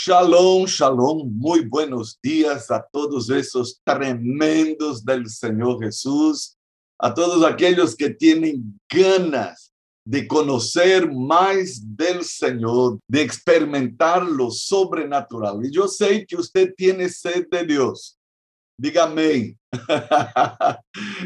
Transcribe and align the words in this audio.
Shalom, 0.00 0.64
shalom, 0.66 1.28
muy 1.34 1.62
buenos 1.64 2.20
días 2.22 2.70
a 2.70 2.86
todos 2.92 3.28
esos 3.30 3.80
tremendos 3.82 5.04
del 5.04 5.28
Señor 5.28 5.82
Jesús, 5.82 6.56
a 6.96 7.12
todos 7.12 7.44
aquellos 7.44 7.96
que 7.96 8.10
tienen 8.10 8.78
ganas 8.88 9.72
de 10.04 10.28
conocer 10.28 11.10
más 11.12 11.82
del 11.82 12.22
Señor, 12.22 13.00
de 13.08 13.22
experimentar 13.22 14.22
lo 14.24 14.52
sobrenatural. 14.52 15.66
Y 15.66 15.72
yo 15.72 15.88
sé 15.88 16.24
que 16.24 16.36
usted 16.36 16.72
tiene 16.76 17.08
sed 17.08 17.48
de 17.50 17.66
Dios. 17.66 18.16
Dígame, 18.78 19.58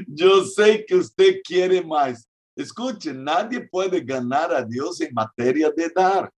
yo 0.08 0.46
sé 0.46 0.82
que 0.88 0.96
usted 0.96 1.42
quiere 1.44 1.82
más. 1.82 2.26
Escuche, 2.56 3.12
nadie 3.12 3.68
puede 3.68 4.00
ganar 4.00 4.50
a 4.50 4.64
Dios 4.64 4.98
en 5.02 5.12
materia 5.12 5.70
de 5.70 5.90
dar. 5.94 6.32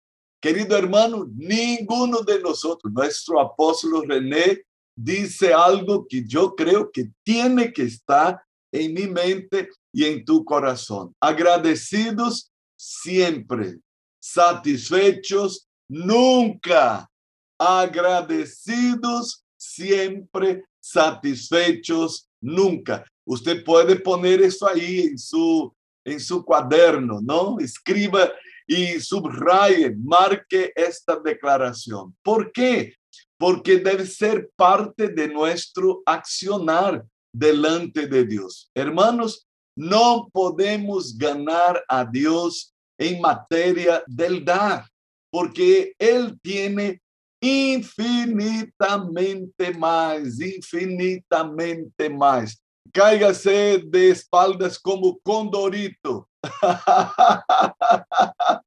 Querido 0.43 0.75
hermano, 0.75 1.25
ninguno 1.37 2.19
de 2.19 2.37
nosotros, 2.41 2.91
nuestro 2.91 3.39
apóstol 3.39 4.05
René 4.05 4.61
dice 4.93 5.53
algo 5.53 6.05
que 6.05 6.21
yo 6.27 6.53
creo 6.53 6.91
que 6.91 7.09
tiene 7.23 7.71
que 7.71 7.83
estar 7.83 8.43
en 8.69 8.93
mi 8.93 9.07
mente 9.07 9.69
y 9.93 10.03
en 10.03 10.25
tu 10.25 10.43
corazón. 10.43 11.15
Agradecidos 11.21 12.51
siempre, 12.75 13.79
satisfechos 14.19 15.65
nunca. 15.87 17.09
Agradecidos 17.57 19.45
siempre, 19.55 20.65
satisfechos 20.81 22.27
nunca. 22.41 23.05
Usted 23.25 23.63
puede 23.63 23.95
poner 23.95 24.41
eso 24.41 24.67
ahí 24.67 25.03
en 25.03 25.17
su 25.17 25.73
en 26.05 26.19
su 26.19 26.43
cuaderno, 26.43 27.21
¿no? 27.21 27.57
Escriba 27.61 28.29
y 28.67 28.99
subraye, 28.99 29.95
marque 29.95 30.71
esta 30.75 31.19
declaración. 31.19 32.15
¿Por 32.23 32.51
qué? 32.51 32.95
Porque 33.37 33.77
debe 33.77 34.05
ser 34.05 34.49
parte 34.55 35.09
de 35.09 35.27
nuestro 35.27 36.01
accionar 36.05 37.03
delante 37.33 38.07
de 38.07 38.25
Dios. 38.25 38.69
Hermanos, 38.75 39.47
no 39.75 40.29
podemos 40.31 41.17
ganar 41.17 41.83
a 41.87 42.05
Dios 42.05 42.73
en 42.97 43.19
materia 43.19 44.03
del 44.05 44.45
dar, 44.45 44.87
porque 45.31 45.95
Él 45.97 46.37
tiene 46.41 47.01
infinitamente 47.41 49.73
más, 49.73 50.39
infinitamente 50.39 52.07
más. 52.09 52.62
Cáigase 52.93 53.83
de 53.87 54.11
espaldas 54.11 54.77
como 54.77 55.17
condorito. 55.21 56.29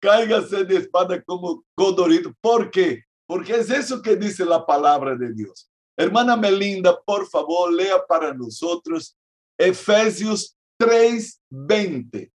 Cáigase 0.00 0.64
de 0.64 0.76
espada 0.76 1.20
como 1.24 1.64
condorito. 1.74 2.32
¿Por 2.40 2.70
qué? 2.70 3.02
Porque 3.26 3.56
es 3.56 3.70
eso 3.70 4.00
que 4.00 4.14
dice 4.14 4.44
la 4.44 4.64
palabra 4.64 5.16
de 5.16 5.34
Dios. 5.34 5.68
Hermana 5.96 6.36
Melinda, 6.36 6.96
por 7.04 7.26
favor, 7.26 7.72
lea 7.72 8.00
para 8.06 8.32
nosotros 8.32 9.16
Efesios 9.58 10.56
3:20. 10.78 12.30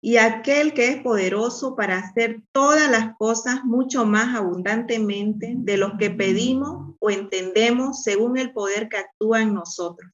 Y 0.00 0.16
aquel 0.16 0.74
que 0.74 0.90
es 0.90 1.02
poderoso 1.02 1.74
para 1.74 1.98
hacer 1.98 2.40
todas 2.52 2.88
las 2.88 3.16
cosas 3.16 3.64
mucho 3.64 4.06
más 4.06 4.36
abundantemente 4.36 5.54
de 5.56 5.76
lo 5.76 5.98
que 5.98 6.10
pedimos 6.10 6.94
o 7.00 7.10
entendemos 7.10 8.04
según 8.04 8.38
el 8.38 8.52
poder 8.52 8.88
que 8.88 8.98
actúa 8.98 9.42
en 9.42 9.54
nosotros 9.54 10.08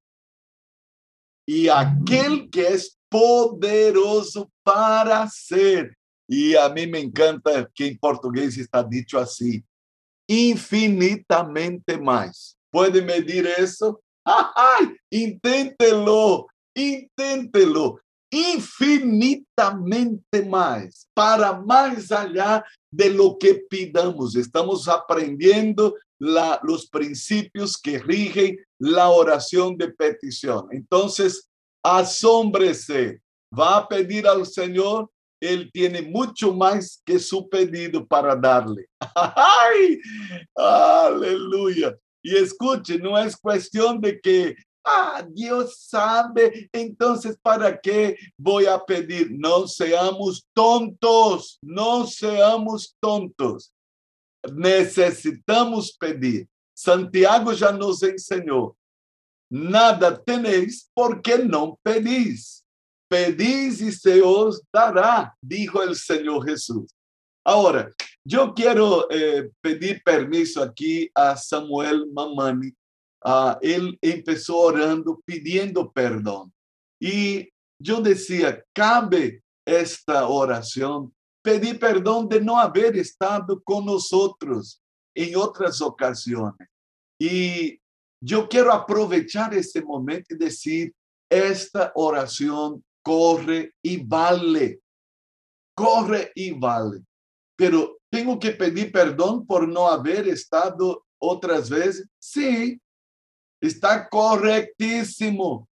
y 1.46 1.68
aquel 1.68 2.50
que 2.50 2.66
es 2.68 2.98
poderoso 3.08 4.50
para 4.62 5.28
ser. 5.28 5.96
Y 6.26 6.56
a 6.56 6.70
mí 6.70 6.86
me 6.86 7.00
encanta 7.00 7.70
que 7.74 7.86
en 7.86 7.98
portugués 7.98 8.56
está 8.56 8.82
dicho 8.82 9.18
así, 9.18 9.62
infinitamente 10.26 11.98
más. 11.98 12.56
¿Puede 12.70 13.02
medir 13.02 13.46
eso? 13.46 14.00
¡Ay! 14.24 14.96
Inténtelo, 15.10 16.46
inténtelo. 16.74 18.00
Infinitamente 18.30 20.42
más, 20.44 21.06
para 21.14 21.60
más 21.60 22.10
allá 22.10 22.64
de 22.90 23.10
lo 23.10 23.36
que 23.38 23.64
pidamos. 23.70 24.34
Estamos 24.34 24.88
aprendiendo 24.88 25.94
la, 26.18 26.60
los 26.62 26.88
principios 26.88 27.76
que 27.80 27.98
rigen 27.98 28.58
la 28.78 29.08
oración 29.08 29.76
de 29.76 29.88
petición. 29.88 30.68
Entonces, 30.70 31.48
asómbrese, 31.82 33.20
va 33.56 33.78
a 33.78 33.88
pedir 33.88 34.26
al 34.26 34.46
Señor, 34.46 35.10
Él 35.40 35.70
tiene 35.72 36.02
mucho 36.02 36.52
más 36.54 37.02
que 37.04 37.18
su 37.18 37.48
pedido 37.48 38.06
para 38.06 38.34
darle. 38.34 38.86
¡Ay! 39.14 40.00
Aleluya. 40.56 41.96
Y 42.22 42.36
escuche, 42.36 42.98
no 42.98 43.18
es 43.18 43.36
cuestión 43.36 44.00
de 44.00 44.18
que, 44.18 44.56
ah, 44.82 45.22
Dios 45.28 45.76
sabe, 45.78 46.70
entonces, 46.72 47.36
¿para 47.42 47.78
qué 47.78 48.16
voy 48.38 48.64
a 48.64 48.78
pedir? 48.82 49.30
No 49.30 49.68
seamos 49.68 50.46
tontos, 50.54 51.58
no 51.60 52.06
seamos 52.06 52.96
tontos. 52.98 53.73
Necesitamos 54.52 55.92
pedir. 55.92 56.48
Santiago 56.74 57.54
já 57.54 57.72
nos 57.72 58.02
ensinou: 58.02 58.76
nada 59.50 60.16
tenéis 60.16 60.90
porque 60.94 61.38
não 61.38 61.78
pedis. 61.82 62.62
Pedis 63.08 63.80
e 63.80 63.92
se 63.92 64.22
os 64.22 64.60
dará, 64.72 65.32
dijo 65.42 65.80
el 65.80 65.94
Senhor 65.94 66.44
Jesus. 66.46 66.90
Agora, 67.44 67.92
eu 68.28 68.52
quero 68.54 69.06
eh, 69.12 69.50
pedir 69.62 70.02
permisso 70.02 70.60
aqui 70.62 71.10
a 71.14 71.36
Samuel 71.36 72.10
Mamani. 72.12 72.74
Ah, 73.22 73.58
ele 73.62 73.96
começou 74.22 74.64
orando, 74.64 75.22
pedindo 75.26 75.90
perdão. 75.90 76.50
E 77.00 77.50
eu 77.86 78.02
dizia: 78.02 78.64
cabe 78.74 79.42
esta 79.66 80.28
oração, 80.28 81.12
pedir 81.44 81.78
perdão 81.78 82.26
de 82.26 82.40
não 82.40 82.56
haver 82.56 82.96
estado 82.96 83.60
com 83.64 83.82
nós 83.82 84.10
outros 84.10 84.80
em 85.14 85.36
outras 85.36 85.80
ocasiões. 85.80 86.54
E 87.20 87.78
eu 88.28 88.48
quero 88.48 88.72
aproveitar 88.72 89.52
esse 89.52 89.80
momento 89.80 90.32
e 90.32 90.38
dizer: 90.38 90.92
esta 91.30 91.92
oração 91.94 92.82
corre 93.04 93.72
e 93.84 93.98
vale. 93.98 94.80
Corre 95.76 96.32
e 96.34 96.52
vale. 96.52 97.02
Pero 97.56 98.00
tenho 98.10 98.38
que 98.38 98.50
pedir 98.50 98.90
perdão 98.90 99.44
por 99.44 99.66
não 99.66 99.86
haver 99.86 100.26
estado 100.26 101.00
outras 101.20 101.68
vezes? 101.68 102.06
Sim, 102.20 102.78
está 103.62 104.04
corretíssimo. 104.08 105.68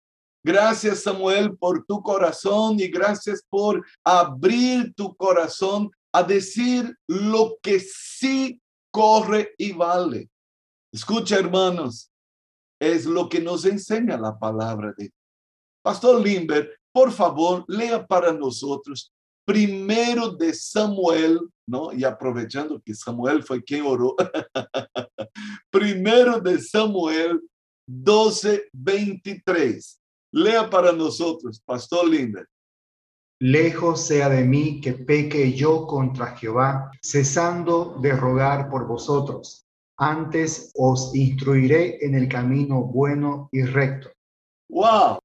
Gracias, 0.45 1.03
Samuel, 1.03 1.57
por 1.57 1.85
tu 1.85 2.03
corazón 2.03 2.79
y 2.79 2.89
gracias 2.89 3.43
por 3.49 3.85
abrir 4.05 4.95
tu 4.95 5.15
corazón 5.17 5.91
a 6.13 6.23
decir 6.23 6.97
lo 7.07 7.59
que 7.63 7.81
sí 7.81 8.61
corre 8.91 9.55
y 9.59 9.73
vale. 9.73 10.31
Escucha, 10.93 11.39
hermanos, 11.39 12.11
es 12.81 13.05
lo 13.05 13.29
que 13.29 13.41
nos 13.41 13.65
enseña 13.65 14.17
la 14.17 14.39
palabra 14.39 14.95
de 14.97 15.13
Pastor 15.83 16.21
Limber, 16.21 16.79
por 16.93 17.13
favor, 17.13 17.65
lea 17.69 18.07
para 18.07 18.33
nosotros 18.33 19.13
primero 19.49 20.29
de 20.29 20.53
Samuel, 20.53 21.41
¿no? 21.67 21.91
Y 21.95 22.05
aprovechando 22.05 22.83
que 22.83 22.95
Samuel 22.95 23.43
fue 23.43 23.65
quien 23.65 23.87
oró, 23.87 24.15
primero 25.71 26.39
de 26.39 26.61
Samuel 26.61 27.41
12, 27.87 28.69
23. 28.75 29.98
Lea 30.33 30.69
para 30.69 30.93
nosotros, 30.93 31.61
Pastor 31.61 32.09
Limber. 32.09 32.47
Lejos 33.41 34.05
sea 34.05 34.29
de 34.29 34.45
mí 34.45 34.81
que 34.81 34.93
peque 34.93 35.53
yo 35.53 35.87
contra 35.87 36.37
Jehová, 36.37 36.91
cesando 37.01 37.97
de 38.01 38.13
rogar 38.13 38.69
por 38.69 38.87
vosotros. 38.87 39.65
Antes 39.97 40.73
os 40.75 41.15
instruiré 41.15 42.05
en 42.05 42.15
el 42.15 42.29
camino 42.29 42.83
bueno 42.83 43.49
y 43.53 43.63
recto. 43.63 44.11
Wow. 44.69 45.19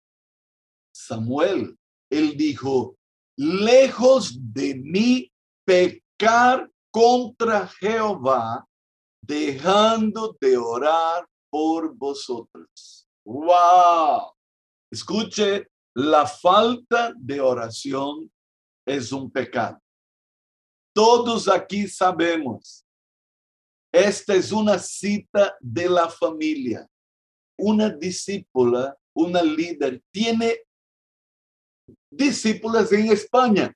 Samuel, 0.95 1.77
él 2.09 2.37
dijo, 2.37 2.95
lejos 3.35 4.37
de 4.53 4.75
mí 4.75 5.31
pecar 5.65 6.69
contra 6.91 7.67
Jehová, 7.67 8.65
dejando 9.21 10.37
de 10.39 10.57
orar 10.57 11.27
por 11.49 11.95
vosotros. 11.95 13.07
Wow. 13.25 14.32
Escuche 14.93 15.71
la 15.95 16.27
falta 16.27 17.15
de 17.17 17.41
oración 17.41 18.31
es 18.85 19.11
un 19.11 19.31
pecado. 19.31 19.81
Todos 20.93 21.47
aquí 21.47 21.87
sabemos, 21.87 22.85
esta 23.91 24.35
es 24.35 24.51
una 24.51 24.77
cita 24.77 25.57
de 25.59 25.89
la 25.89 26.07
familia. 26.09 26.87
Una 27.57 27.89
discípula, 27.89 28.95
una 29.15 29.41
líder, 29.41 29.99
tiene 30.11 30.59
discípulas 32.11 32.91
en 32.91 33.11
España. 33.11 33.75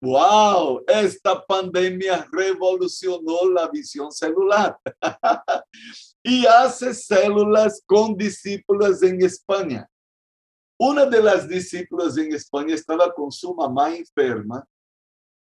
Wow, 0.00 0.84
esta 0.86 1.44
pandemia 1.44 2.28
revolucionó 2.30 3.50
la 3.50 3.68
visión 3.70 4.12
celular 4.12 4.78
y 6.22 6.46
hace 6.46 6.94
células 6.94 7.82
con 7.84 8.16
discípulas 8.16 9.02
en 9.02 9.20
España. 9.20 9.90
Una 10.78 11.06
de 11.06 11.22
las 11.22 11.48
discípulas 11.48 12.16
en 12.16 12.34
España 12.34 12.74
estaba 12.74 13.12
con 13.12 13.30
su 13.30 13.54
mamá 13.54 13.94
enferma 13.94 14.66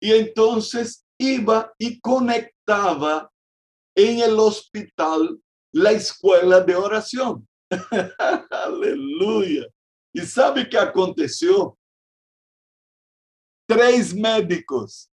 y 0.00 0.12
entonces 0.12 1.04
iba 1.18 1.72
y 1.78 2.00
conectaba 2.00 3.30
en 3.94 4.18
el 4.18 4.38
hospital 4.38 5.40
la 5.72 5.92
escuela 5.92 6.60
de 6.60 6.74
oración. 6.74 7.46
Aleluya. 8.50 9.66
¿Y 10.12 10.20
sabe 10.22 10.68
qué 10.68 10.78
aconteció? 10.78 11.78
Tres 13.66 14.14
médicos, 14.14 15.10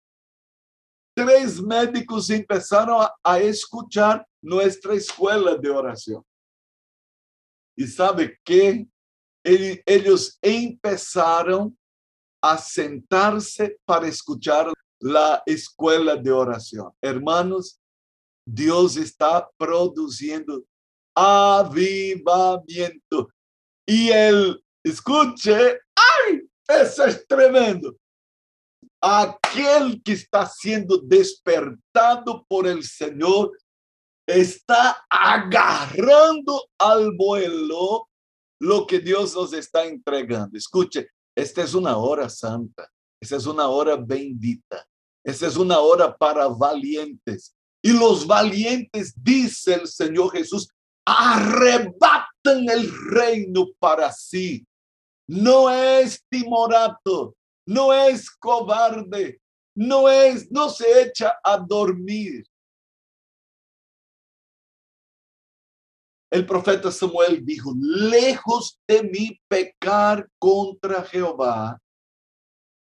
tres 1.16 1.62
médicos 1.62 2.30
empezaron 2.30 3.08
a, 3.24 3.40
escuchar 3.40 4.28
nuestra 4.42 4.96
escuela 4.96 5.56
de 5.56 5.70
oración. 5.70 6.26
¿Y 7.78 7.88
sabe 7.88 8.38
qué? 8.44 8.86
Ellos 9.44 10.38
empezaron 10.42 11.78
a 12.42 12.58
sentarse 12.58 13.78
para 13.86 14.08
escuchar 14.08 14.72
la 15.00 15.44
escuela 15.46 16.16
de 16.16 16.32
oración. 16.32 16.92
Hermanos, 17.02 17.80
Dios 18.46 18.98
está 18.98 19.50
produciendo 19.58 20.64
avivamiento. 21.16 22.50
Y 23.86 24.10
el, 24.10 24.64
escuche, 24.84 25.80
¡ay! 25.96 26.42
Eso 26.68 27.06
es 27.06 27.26
tremendo. 27.28 27.96
Aquel 29.02 30.02
que 30.04 30.12
está 30.14 30.46
siendo 30.46 30.98
despertado 30.98 32.46
por 32.48 32.68
el 32.68 32.84
Señor 32.84 33.58
está 34.28 35.04
agarrando 35.10 36.70
al 36.78 37.14
vuelo 37.16 38.09
lo 38.60 38.86
que 38.86 39.00
Dios 39.00 39.34
nos 39.36 39.54
está 39.54 39.86
entregando. 39.86 40.58
Escuche, 40.58 41.10
esta 41.36 41.64
es 41.64 41.74
una 41.74 41.98
hora 41.98 42.30
santa, 42.30 42.90
esta 43.22 43.38
es 43.38 43.46
una 43.46 43.68
hora 43.68 43.96
bendita, 43.96 44.86
esta 45.24 45.48
es 45.48 45.58
una 45.58 45.80
hora 45.80 46.16
para 46.16 46.48
valientes. 46.48 47.56
Y 47.82 47.94
los 47.94 48.28
valientes, 48.28 49.14
dice 49.16 49.76
el 49.76 49.88
Señor 49.88 50.32
Jesús, 50.32 50.70
arrebatan 51.06 52.70
el 52.70 52.92
reino 53.10 53.68
para 53.80 54.12
sí. 54.12 54.66
No 55.28 55.70
es 55.70 56.24
timorato, 56.30 57.36
no 57.66 57.94
es 57.94 58.30
cobarde, 58.30 59.40
no 59.76 60.10
es, 60.10 60.52
no 60.52 60.70
se 60.70 61.04
echa 61.04 61.36
a 61.44 61.58
dormir. 61.58 62.46
El 66.32 66.46
profeta 66.46 66.92
Samuel 66.92 67.44
dijo, 67.44 67.74
lejos 67.80 68.80
de 68.88 69.04
mí 69.04 69.40
pecar 69.48 70.30
contra 70.38 71.04
Jehová, 71.04 71.82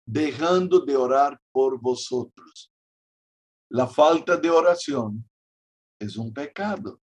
dejando 0.07 0.79
de 0.79 0.97
orar 0.97 1.39
por 1.51 1.79
vosotros. 1.79 2.71
La 3.69 3.87
falta 3.87 4.35
de 4.37 4.49
oración 4.49 5.29
es 5.99 6.17
un 6.17 6.33
pecado. 6.33 6.99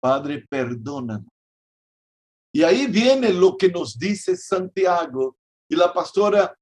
Padre, 0.00 0.46
perdónanos. 0.48 1.28
Y 2.52 2.62
ahí 2.62 2.86
viene 2.86 3.32
lo 3.32 3.56
que 3.56 3.68
nos 3.68 3.98
dice 3.98 4.36
Santiago 4.36 5.36
y 5.68 5.74
la 5.74 5.92
pastora 5.92 6.56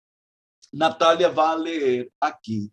Natalia 0.72 1.28
va 1.28 1.52
a 1.52 1.58
leer 1.58 2.10
aquí. 2.18 2.72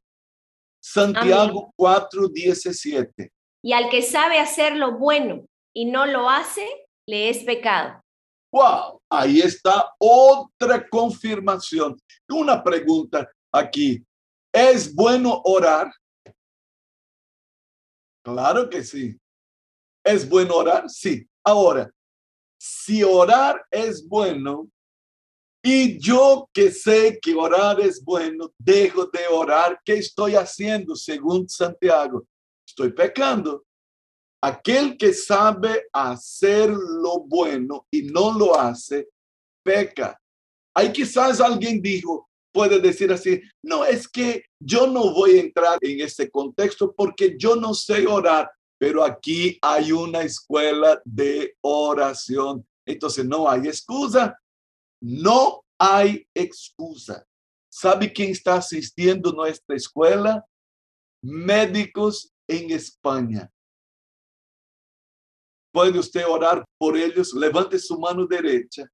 Santiago 0.81 1.73
4, 1.75 2.29
17. 2.29 3.31
Y 3.63 3.73
al 3.73 3.89
que 3.89 4.01
sabe 4.01 4.39
hacer 4.39 4.75
lo 4.75 4.97
bueno 4.97 5.45
y 5.73 5.85
no 5.85 6.05
lo 6.05 6.29
hace, 6.29 6.67
le 7.07 7.29
es 7.29 7.43
pecado. 7.43 8.03
Wow, 8.51 9.01
ahí 9.09 9.39
está 9.39 9.93
otra 9.97 10.87
confirmación. 10.89 11.97
Una 12.29 12.61
pregunta 12.61 13.29
aquí. 13.51 14.03
¿Es 14.51 14.93
bueno 14.93 15.41
orar? 15.45 15.89
Claro 18.23 18.69
que 18.69 18.83
sí. 18.83 19.17
¿Es 20.03 20.27
bueno 20.27 20.55
orar? 20.55 20.89
Sí. 20.89 21.25
Ahora, 21.43 21.89
si 22.59 23.03
orar 23.03 23.65
es 23.71 24.07
bueno 24.07 24.69
y 25.63 25.99
yo 25.99 26.49
que 26.53 26.71
sé 26.71 27.19
que 27.21 27.33
orar 27.33 27.79
es 27.79 28.03
bueno, 28.03 28.51
dejo 28.57 29.05
de 29.05 29.27
orar, 29.27 29.79
¿qué 29.85 29.93
estoy 29.93 30.35
haciendo 30.35 30.95
según 30.95 31.47
Santiago? 31.47 32.25
Estoy 32.67 32.91
pecando. 32.91 33.63
Aquel 34.43 34.97
que 34.97 35.13
sabe 35.13 35.87
hacer 35.93 36.69
lo 36.69 37.19
bueno 37.19 37.85
y 37.91 38.03
no 38.03 38.37
lo 38.37 38.59
hace, 38.59 39.07
peca. 39.63 40.19
Hay 40.75 40.91
quizás 40.91 41.39
alguien 41.39 41.81
dijo, 41.81 42.27
puede 42.51 42.79
decir 42.79 43.11
así, 43.11 43.41
no, 43.63 43.85
es 43.85 44.07
que 44.07 44.45
yo 44.59 44.87
no 44.87 45.13
voy 45.13 45.37
a 45.37 45.41
entrar 45.41 45.77
en 45.81 46.01
ese 46.01 46.29
contexto 46.29 46.93
porque 46.93 47.35
yo 47.37 47.55
no 47.55 47.73
sé 47.73 48.07
orar, 48.07 48.49
pero 48.79 49.03
aquí 49.03 49.59
hay 49.61 49.91
una 49.91 50.21
escuela 50.23 50.99
de 51.05 51.55
oración. 51.61 52.65
Entonces 52.85 53.25
no 53.25 53.47
hay 53.47 53.67
excusa, 53.67 54.37
no 55.01 55.63
hay 55.79 56.27
excusa. 56.33 57.25
¿Sabe 57.71 58.11
quién 58.11 58.31
está 58.31 58.55
asistiendo 58.55 59.29
a 59.29 59.35
nuestra 59.35 59.75
escuela? 59.75 60.45
Médicos 61.23 62.33
en 62.47 62.71
España. 62.71 63.49
Puede 65.71 65.99
usted 65.99 66.25
orar 66.27 66.65
por 66.77 66.97
ellos, 66.97 67.33
levante 67.33 67.79
su 67.79 67.97
mano 67.97 68.25
derecha 68.25 68.85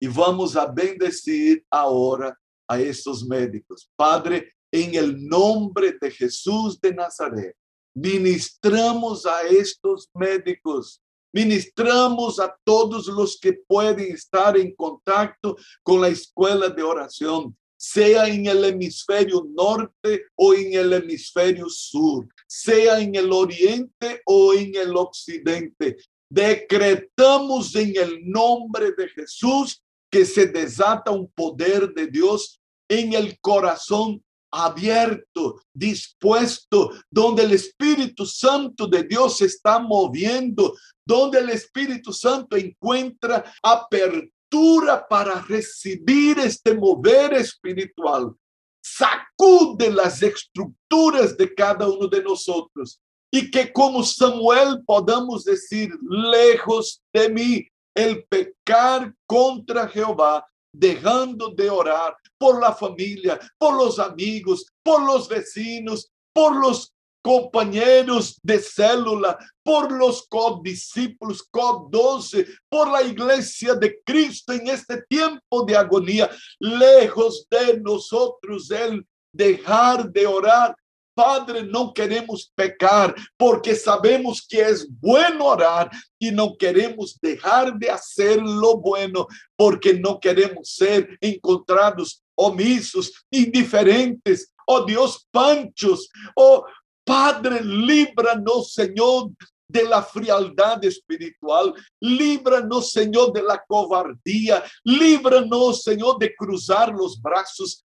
y 0.00 0.08
vamos 0.08 0.56
a 0.56 0.66
bendecir 0.66 1.64
ahora 1.70 2.36
a 2.68 2.80
estos 2.80 3.24
médicos. 3.24 3.88
Padre, 3.96 4.52
en 4.72 4.94
el 4.94 5.26
nombre 5.26 5.96
de 6.00 6.10
Jesús 6.10 6.80
de 6.80 6.92
Nazaret, 6.92 7.54
ministramos 7.94 9.24
a 9.24 9.42
estos 9.42 10.10
médicos, 10.12 11.00
ministramos 11.32 12.40
a 12.40 12.54
todos 12.64 13.06
los 13.06 13.38
que 13.38 13.52
pueden 13.52 14.12
estar 14.12 14.56
en 14.56 14.74
contacto 14.74 15.56
con 15.82 16.00
la 16.00 16.08
escuela 16.08 16.68
de 16.68 16.82
oración, 16.82 17.56
sea 17.78 18.26
en 18.26 18.46
el 18.46 18.64
hemisferio 18.64 19.46
norte 19.54 20.24
o 20.34 20.54
en 20.54 20.74
el 20.74 20.92
hemisferio 20.92 21.68
sur, 21.68 22.26
sea 22.48 22.98
en 22.98 23.14
el 23.14 23.30
oriente 23.32 24.20
o 24.24 24.52
en 24.54 24.74
el 24.74 24.96
occidente 24.96 25.96
decretamos 26.28 27.74
en 27.74 27.96
el 27.96 28.28
nombre 28.28 28.92
de 28.92 29.08
Jesús 29.08 29.82
que 30.10 30.24
se 30.24 30.46
desata 30.46 31.10
un 31.10 31.30
poder 31.30 31.92
de 31.92 32.06
Dios 32.06 32.60
en 32.88 33.12
el 33.12 33.38
corazón 33.40 34.22
abierto, 34.50 35.60
dispuesto, 35.74 36.92
donde 37.10 37.42
el 37.42 37.52
Espíritu 37.52 38.24
Santo 38.24 38.86
de 38.86 39.02
Dios 39.02 39.38
se 39.38 39.46
está 39.46 39.78
moviendo, 39.78 40.74
donde 41.04 41.40
el 41.40 41.50
Espíritu 41.50 42.12
Santo 42.12 42.56
encuentra 42.56 43.44
apertura 43.62 45.06
para 45.06 45.42
recibir 45.42 46.38
este 46.38 46.74
mover 46.74 47.34
espiritual. 47.34 48.32
Sacude 48.80 49.90
las 49.90 50.22
estructuras 50.22 51.36
de 51.36 51.52
cada 51.54 51.88
uno 51.88 52.06
de 52.06 52.22
nosotros 52.22 53.00
y 53.36 53.50
que 53.50 53.70
como 53.70 54.02
Samuel 54.02 54.82
podamos 54.86 55.44
decir, 55.44 55.90
lejos 56.08 57.02
de 57.12 57.28
mí 57.28 57.68
el 57.94 58.24
pecar 58.24 59.12
contra 59.26 59.86
Jehová, 59.88 60.46
dejando 60.72 61.50
de 61.50 61.68
orar 61.68 62.16
por 62.38 62.58
la 62.58 62.74
familia, 62.74 63.38
por 63.58 63.74
los 63.74 63.98
amigos, 63.98 64.66
por 64.82 65.02
los 65.02 65.28
vecinos, 65.28 66.10
por 66.32 66.56
los 66.56 66.94
compañeros 67.20 68.40
de 68.42 68.58
célula, 68.58 69.36
por 69.62 69.92
los 69.92 70.26
codiscípulos, 70.28 71.42
co-12, 71.50 72.46
por 72.70 72.90
la 72.90 73.02
iglesia 73.02 73.74
de 73.74 74.00
Cristo 74.02 74.54
en 74.54 74.68
este 74.68 75.02
tiempo 75.10 75.62
de 75.66 75.76
agonía, 75.76 76.30
lejos 76.58 77.46
de 77.50 77.80
nosotros 77.80 78.70
el 78.70 79.06
dejar 79.30 80.10
de 80.10 80.26
orar 80.26 80.74
Padre, 81.16 81.62
no 81.62 81.94
queremos 81.94 82.52
pecar 82.54 83.14
porque 83.38 83.74
sabemos 83.74 84.46
que 84.46 84.60
es 84.60 84.86
bueno 85.00 85.46
orar 85.46 85.90
y 86.18 86.30
no 86.30 86.54
queremos 86.58 87.18
dejar 87.22 87.74
de 87.78 87.90
hacer 87.90 88.42
lo 88.42 88.76
bueno 88.76 89.26
porque 89.56 89.94
no 89.94 90.20
queremos 90.20 90.68
ser 90.68 91.16
encontrados 91.22 92.22
omisos, 92.34 93.24
indiferentes, 93.30 94.52
oh 94.66 94.84
Dios, 94.84 95.26
panchos, 95.30 96.10
oh 96.34 96.66
Padre, 97.02 97.64
líbranos, 97.64 98.74
Señor, 98.74 99.30
de 99.68 99.84
la 99.84 100.02
frialdad 100.02 100.84
espiritual. 100.84 101.72
Líbranos, 102.00 102.90
Señor, 102.90 103.32
de 103.32 103.42
la 103.42 103.62
cobardía. 103.66 104.62
Líbranos, 104.84 105.82
Señor, 105.82 106.18
de 106.18 106.34
cruzar 106.34 106.92
los 106.92 107.20
brazos 107.22 107.85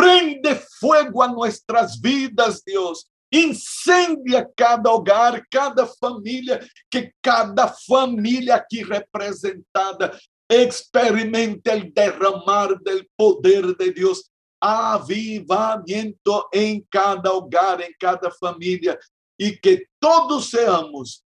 Prende 0.00 0.54
fuego 0.78 1.20
a 1.22 1.28
nuestras 1.28 2.00
vidas, 2.00 2.62
Dios. 2.66 3.04
Incendia 3.30 4.48
cada 4.56 4.90
hogar, 4.90 5.46
cada 5.50 5.86
família, 5.86 6.66
que 6.90 7.12
cada 7.20 7.68
família 7.68 8.54
aqui 8.54 8.82
representada 8.82 10.18
experimente 10.50 11.68
o 11.68 11.92
derramar 11.92 12.68
do 12.68 13.06
poder 13.14 13.76
de 13.76 13.92
Deus, 13.92 14.30
avivamento 14.58 16.48
em 16.54 16.82
cada 16.90 17.34
hogar, 17.34 17.82
em 17.82 17.94
cada 18.00 18.30
família, 18.30 18.98
e 19.38 19.52
que 19.52 19.86
todos 20.00 20.48
seamos, 20.48 21.22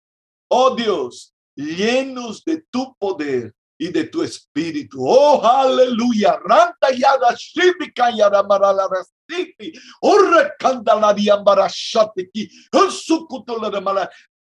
oh 0.47 0.69
Deus, 0.69 1.33
llenos 1.57 2.43
de 2.45 2.63
tu 2.71 2.95
poder 2.99 3.51
e 3.79 3.89
de 3.89 4.03
tu 4.03 4.24
espírito. 4.24 4.98
Oh, 5.01 5.39
aleluia! 5.41 6.31
Randa 6.45 6.91
yada 6.91 7.36
shibika 7.38 8.09
yada 8.09 8.43
marala 8.43 8.88
rasipi. 8.88 9.71
Orre 10.01 10.55
candalaria 10.59 11.38
marachatiki. 11.38 12.50
Sucutola 12.91 13.79
mala. 13.81 14.09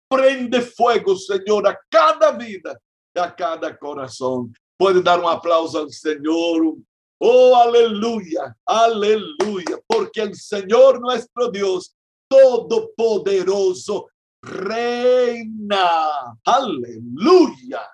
Prende 0.09 0.62
fuego, 0.62 1.15
Senhor, 1.15 1.67
a 1.67 1.77
cada 1.91 2.31
vida, 2.31 2.81
a 3.15 3.29
cada 3.29 3.71
coração. 3.71 4.50
Pode 4.75 5.03
dar 5.03 5.19
um 5.19 5.27
aplauso 5.27 5.77
ao 5.77 5.89
Senhor. 5.89 6.77
Oh, 7.21 7.53
aleluia, 7.53 8.55
aleluia, 8.65 9.79
porque 9.88 10.21
o 10.21 10.33
Senhor 10.33 11.00
nosso 11.00 11.27
Deus, 11.51 11.91
todo-poderoso, 12.29 14.07
reina. 14.43 16.33
Aleluia. 16.45 17.86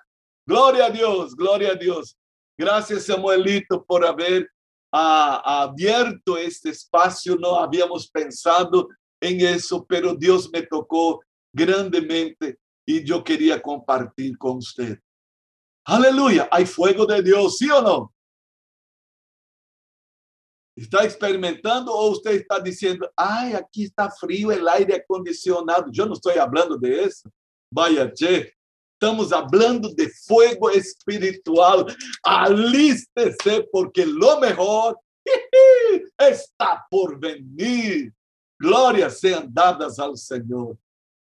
Glória 0.48 0.86
a 0.86 0.88
Deus, 0.88 1.34
glória 1.34 1.72
a 1.72 1.74
Deus. 1.74 2.14
Graças, 2.58 3.04
Samuelito, 3.04 3.84
por 3.84 4.04
haber 4.04 4.48
ah, 4.92 5.64
abierto 5.64 6.38
este 6.38 6.68
espaço. 6.68 7.36
Não 7.36 7.56
havíamos 7.56 8.06
pensado 8.06 8.88
em 9.20 9.42
isso, 9.42 9.84
pero 9.84 10.16
Deus 10.16 10.48
me 10.48 10.62
tocou 10.62 11.20
grandemente 11.52 12.56
e 12.86 13.04
eu 13.08 13.22
queria 13.24 13.58
compartilhar 13.58 14.36
com 14.38 14.60
você. 14.60 15.00
Aleluia! 15.84 16.48
Há 16.52 16.64
fogo 16.64 17.06
de 17.06 17.22
Deus, 17.22 17.58
sim 17.58 17.70
ou 17.70 17.82
não? 17.82 18.10
Está 20.76 21.04
experimentando 21.04 21.90
ou 21.90 22.14
você 22.14 22.34
está 22.34 22.58
dizendo, 22.58 23.08
ai, 23.16 23.54
aqui 23.54 23.84
está 23.84 24.10
frio, 24.10 24.48
o 24.48 24.68
aire 24.68 24.94
acondicionado? 24.94 25.90
Eu 25.96 26.06
não 26.06 26.12
estou 26.12 26.32
falando 26.32 26.78
de 26.78 27.06
isso. 27.06 27.28
Vaya, 27.72 28.12
che. 28.14 28.54
Estamos 29.00 29.28
falando 29.28 29.94
de 29.94 30.08
fogo 30.26 30.70
espiritual. 30.70 31.86
Alístese, 32.24 33.68
porque 33.70 34.06
lo 34.06 34.40
mejor 34.40 34.98
está 36.18 36.86
por 36.90 37.20
venir. 37.20 38.12
Glórias 38.58 39.20
sejam 39.20 39.46
dadas 39.50 39.98
ao 39.98 40.16
Senhor. 40.16 40.78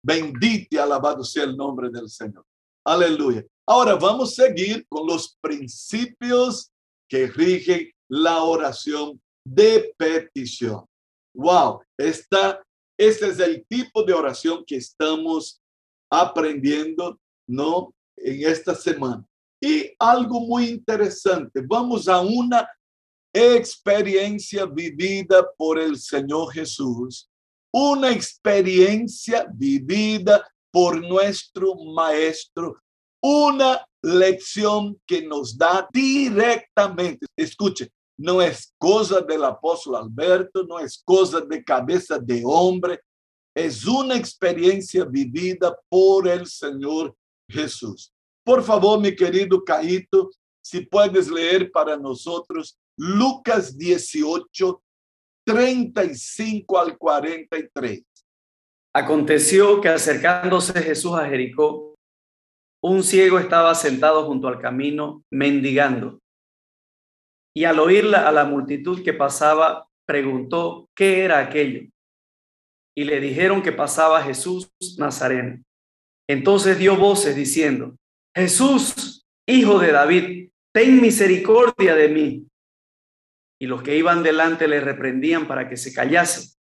Bendito 0.05 0.67
e 0.71 0.77
alabado 0.77 1.23
seja 1.23 1.47
o 1.47 1.55
nome 1.55 1.89
do 1.89 2.07
Senhor. 2.07 2.45
Aleluia. 2.85 3.45
Agora 3.65 3.95
vamos 3.95 4.35
seguir 4.35 4.85
com 4.87 5.11
os 5.11 5.35
princípios 5.41 6.69
que 7.09 7.25
rigen 7.25 7.89
a 8.27 8.43
oração 8.43 9.17
de 9.47 9.93
petición. 9.97 10.85
Wow, 11.35 11.81
esta, 11.97 12.61
este 12.99 13.29
es 13.29 13.39
el 13.39 13.65
tipo 13.65 14.03
de 14.03 14.13
oración 14.13 14.63
que 14.65 14.75
estamos 14.75 15.59
aprendiendo, 16.11 17.17
¿no? 17.47 17.93
En 18.17 18.47
esta 18.47 18.75
semana. 18.75 19.25
Y 19.61 19.93
algo 19.97 20.41
muy 20.41 20.69
interesante, 20.69 21.61
vamos 21.65 22.07
a 22.07 22.19
una 22.21 22.67
experiencia 23.33 24.65
vivida 24.65 25.49
por 25.57 25.79
el 25.79 25.97
Señor 25.97 26.53
Jesús, 26.53 27.29
una 27.71 28.11
experiencia 28.11 29.47
vivida 29.51 30.45
por 30.71 31.01
nuestro 31.01 31.75
Maestro, 31.75 32.77
una 33.21 33.85
lección 34.03 34.99
que 35.07 35.21
nos 35.21 35.57
da 35.57 35.87
directamente. 35.93 37.25
Escuche, 37.37 37.89
não 38.17 38.41
é 38.41 38.53
coisa 38.77 39.21
do 39.21 39.45
apóstolo 39.45 39.95
Alberto, 39.95 40.65
não 40.67 40.77
é 40.77 40.85
coisa 41.05 41.41
de 41.41 41.63
cabeça 41.63 42.19
de 42.19 42.45
homem, 42.45 42.97
é 43.55 43.67
uma 43.87 44.15
experiência 44.15 45.05
vivida 45.05 45.77
por 45.89 46.27
el 46.27 46.45
Senhor 46.45 47.15
Jesus. 47.53 48.11
Por 48.43 48.63
favor, 48.63 48.99
meu 48.99 49.15
querido 49.15 49.63
Caíto, 49.63 50.29
se 50.61 50.81
puedes 50.81 51.29
ler 51.29 51.71
para 51.71 51.97
nós 51.97 52.25
Lucas 52.97 53.77
18, 53.77 54.83
35 55.45 56.77
al 56.77 56.97
43. 56.97 58.03
Aconteció 58.95 59.81
que 59.81 59.89
acercándose 59.89 60.81
Jesús 60.81 61.13
a 61.13 61.27
Jericó, 61.27 61.95
un 62.83 63.01
ciego 63.01 63.39
estaba 63.39 63.73
sentado 63.75 64.25
junto 64.25 64.47
al 64.47 64.59
camino 64.59 65.23
mendigando. 65.31 66.19
y 67.55 67.65
al 67.65 67.79
oírla 67.79 68.27
a 68.27 68.31
la 68.31 68.45
multitud 68.45 69.03
que 69.03 69.13
pasaba, 69.13 69.87
preguntó 70.07 70.89
qué 70.95 71.23
era 71.23 71.39
aquello. 71.39 71.87
Y 72.95 73.03
le 73.03 73.19
dijeron 73.19 73.61
que 73.61 73.71
pasaba 73.71 74.23
Jesús 74.23 74.71
Nazareno. 74.97 75.63
Entonces 76.33 76.79
dio 76.79 76.97
voces 76.97 77.35
diciendo, 77.35 77.95
Jesús, 78.35 79.23
hijo 79.47 79.77
de 79.77 79.91
David, 79.91 80.49
ten 80.73 80.99
misericordia 80.99 81.95
de 81.95 82.09
mí. 82.09 82.47
Y 83.61 83.67
los 83.67 83.83
que 83.83 83.95
iban 83.95 84.23
delante 84.23 84.67
le 84.67 84.81
reprendían 84.81 85.47
para 85.47 85.69
que 85.69 85.77
se 85.77 85.93
callase. 85.93 86.57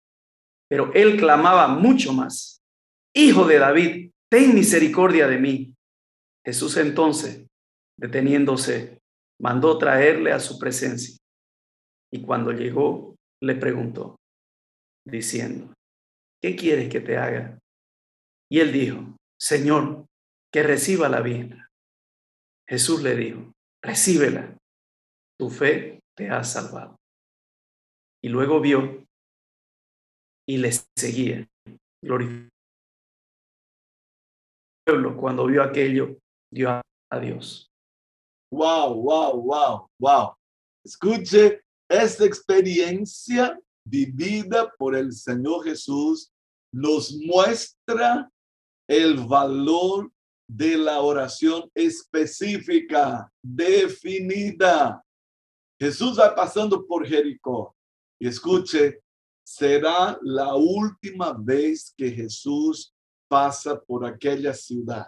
Pero 0.70 0.92
él 0.94 1.18
clamaba 1.18 1.68
mucho 1.68 2.14
más, 2.14 2.58
Hijo 3.20 3.48
de 3.48 3.58
David, 3.58 4.12
ten 4.30 4.54
misericordia 4.54 5.28
de 5.28 5.40
mí. 5.40 5.76
Jesús 6.46 6.78
entonces, 6.78 7.48
deteniéndose, 8.00 9.00
mandó 9.42 9.76
traerle 9.80 10.32
a 10.32 10.40
su 10.40 10.60
presencia. 10.60 11.18
Y 12.14 12.22
cuando 12.22 12.52
llegó, 12.52 13.16
le 13.42 13.56
preguntó, 13.56 14.18
diciendo, 15.04 15.74
¿qué 16.44 16.56
quieres 16.56 16.90
que 16.90 17.00
te 17.00 17.18
haga? 17.18 17.58
Y 18.52 18.60
él 18.60 18.72
dijo, 18.72 19.17
Señor, 19.40 20.06
que 20.52 20.64
reciba 20.64 21.10
la 21.10 21.22
vida. 21.22 21.70
Jesús 22.68 23.02
le 23.02 23.16
dijo, 23.16 23.54
recíbela, 23.84 24.58
tu 25.40 25.50
fe 25.50 26.00
te 26.16 26.30
ha 26.30 26.44
salvado. 26.44 26.98
Y 28.24 28.30
luego 28.30 28.60
vio 28.60 29.06
y 30.48 30.58
le 30.58 30.72
seguía, 30.98 31.48
glorificando. 32.04 32.50
Cuando 35.18 35.46
vio 35.46 35.62
aquello, 35.64 36.18
dio 36.52 36.70
a 36.72 37.20
Dios. 37.20 37.70
Wow, 38.52 39.02
wow, 39.02 39.42
wow, 39.42 39.90
wow. 40.00 40.34
Escuche 40.86 41.62
esta 41.90 42.26
experiencia 42.26 43.60
vivida 43.86 44.74
por 44.78 44.96
el 44.96 45.12
Señor 45.12 45.66
Jesús 45.66 46.32
nos 46.74 47.14
muestra 47.14 48.30
el 48.88 49.16
valor 49.26 50.12
de 50.50 50.78
la 50.78 51.02
oración 51.02 51.70
específica, 51.76 53.32
definida. 53.42 55.04
Jesús 55.80 56.20
va 56.20 56.34
pasando 56.34 56.86
por 56.86 57.06
Jericó 57.06 57.76
escuche, 58.20 59.00
será 59.46 60.18
la 60.24 60.56
última 60.56 61.34
vez 61.34 61.94
que 61.96 62.10
Jesús 62.10 62.92
pasa 63.30 63.80
por 63.80 64.04
aquella 64.04 64.54
ciudad. 64.56 65.06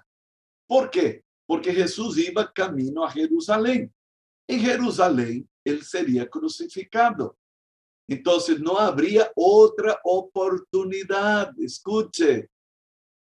¿Por 0.68 0.92
qué? 0.92 1.24
porque 1.50 1.74
Jesús 1.74 2.16
iba 2.20 2.54
camino 2.54 3.04
a 3.04 3.10
Jerusalén. 3.10 3.92
En 4.48 4.60
Jerusalén 4.60 5.50
él 5.66 5.82
sería 5.82 6.30
crucificado. 6.30 7.36
Entonces 8.08 8.60
no 8.60 8.78
habría 8.78 9.32
otra 9.36 10.00
oportunidad. 10.04 11.52
Escuche, 11.60 12.52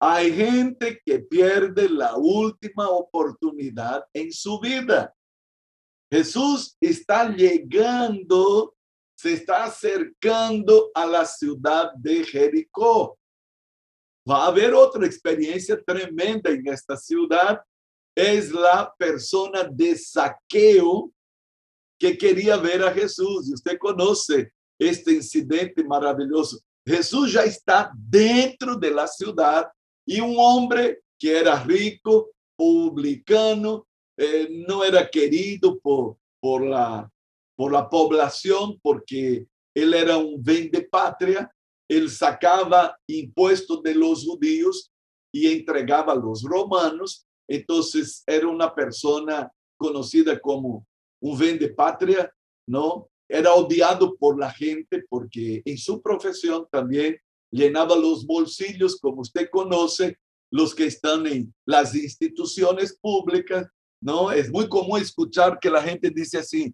hay 0.05 0.33
gente 0.33 1.01
que 1.05 1.19
pierde 1.19 1.87
la 1.87 2.15
última 2.17 2.89
oportunidad 2.89 4.03
en 4.13 4.33
su 4.33 4.59
vida. 4.59 5.15
Jesús 6.11 6.75
está 6.81 7.29
llegando, 7.29 8.75
se 9.17 9.33
está 9.33 9.63
acercando 9.63 10.91
a 10.93 11.05
la 11.05 11.25
ciudad 11.25 11.93
de 11.93 12.23
Jericó. 12.25 13.17
Va 14.29 14.43
a 14.43 14.47
haber 14.47 14.73
otra 14.73 15.05
experiencia 15.05 15.81
tremenda 15.81 16.49
en 16.49 16.67
esta 16.67 16.97
ciudad 16.97 17.61
es 18.15 18.51
la 18.51 18.93
persona 18.97 19.63
de 19.63 19.97
saqueo 19.97 21.11
que 21.97 22.17
quería 22.17 22.57
ver 22.57 22.83
a 22.83 22.91
Jesús. 22.91 23.49
Y 23.49 23.53
usted 23.53 23.77
conoce 23.79 24.51
este 24.77 25.13
incidente 25.13 25.83
maravilloso. 25.83 26.59
Jesús 26.85 27.31
ya 27.31 27.43
está 27.43 27.91
dentro 27.95 28.75
de 28.75 28.91
la 28.91 29.07
ciudad 29.07 29.71
y 30.05 30.19
un 30.19 30.35
hombre 30.37 31.01
que 31.19 31.37
era 31.37 31.63
rico, 31.63 32.31
publicano, 32.55 33.87
eh, 34.17 34.47
no 34.67 34.83
era 34.83 35.09
querido 35.09 35.79
por, 35.79 36.17
por, 36.39 36.63
la, 36.63 37.09
por 37.55 37.71
la 37.71 37.89
población 37.89 38.79
porque 38.81 39.47
él 39.73 39.93
era 39.93 40.17
un 40.17 40.41
vende 40.43 40.81
patria, 40.81 41.51
él 41.89 42.09
sacaba 42.09 42.97
impuestos 43.07 43.81
de 43.81 43.95
los 43.95 44.23
judíos 44.25 44.91
y 45.33 45.51
entregaba 45.51 46.13
a 46.13 46.17
los 46.17 46.43
romanos, 46.43 47.25
entonces 47.49 48.23
era 48.27 48.47
una 48.47 48.73
persona 48.73 49.51
conocida 49.77 50.39
como 50.39 50.85
un 51.21 51.37
vende 51.37 51.69
patria, 51.69 52.31
¿no? 52.67 53.09
Era 53.27 53.53
odiado 53.53 54.15
por 54.15 54.37
la 54.39 54.51
gente 54.51 55.03
porque 55.09 55.61
en 55.65 55.77
su 55.77 56.01
profesión 56.01 56.67
también 56.69 57.17
llenaba 57.53 57.95
los 57.95 58.25
bolsillos, 58.25 58.97
como 58.99 59.21
usted 59.21 59.47
conoce, 59.51 60.17
los 60.51 60.75
que 60.75 60.85
están 60.85 61.25
en 61.27 61.53
las 61.65 61.95
instituciones 61.95 62.97
públicas, 62.99 63.67
¿no? 64.01 64.31
Es 64.31 64.51
muy 64.51 64.67
común 64.67 64.99
escuchar 64.99 65.59
que 65.59 65.69
la 65.69 65.81
gente 65.81 66.09
dice 66.09 66.39
así, 66.39 66.73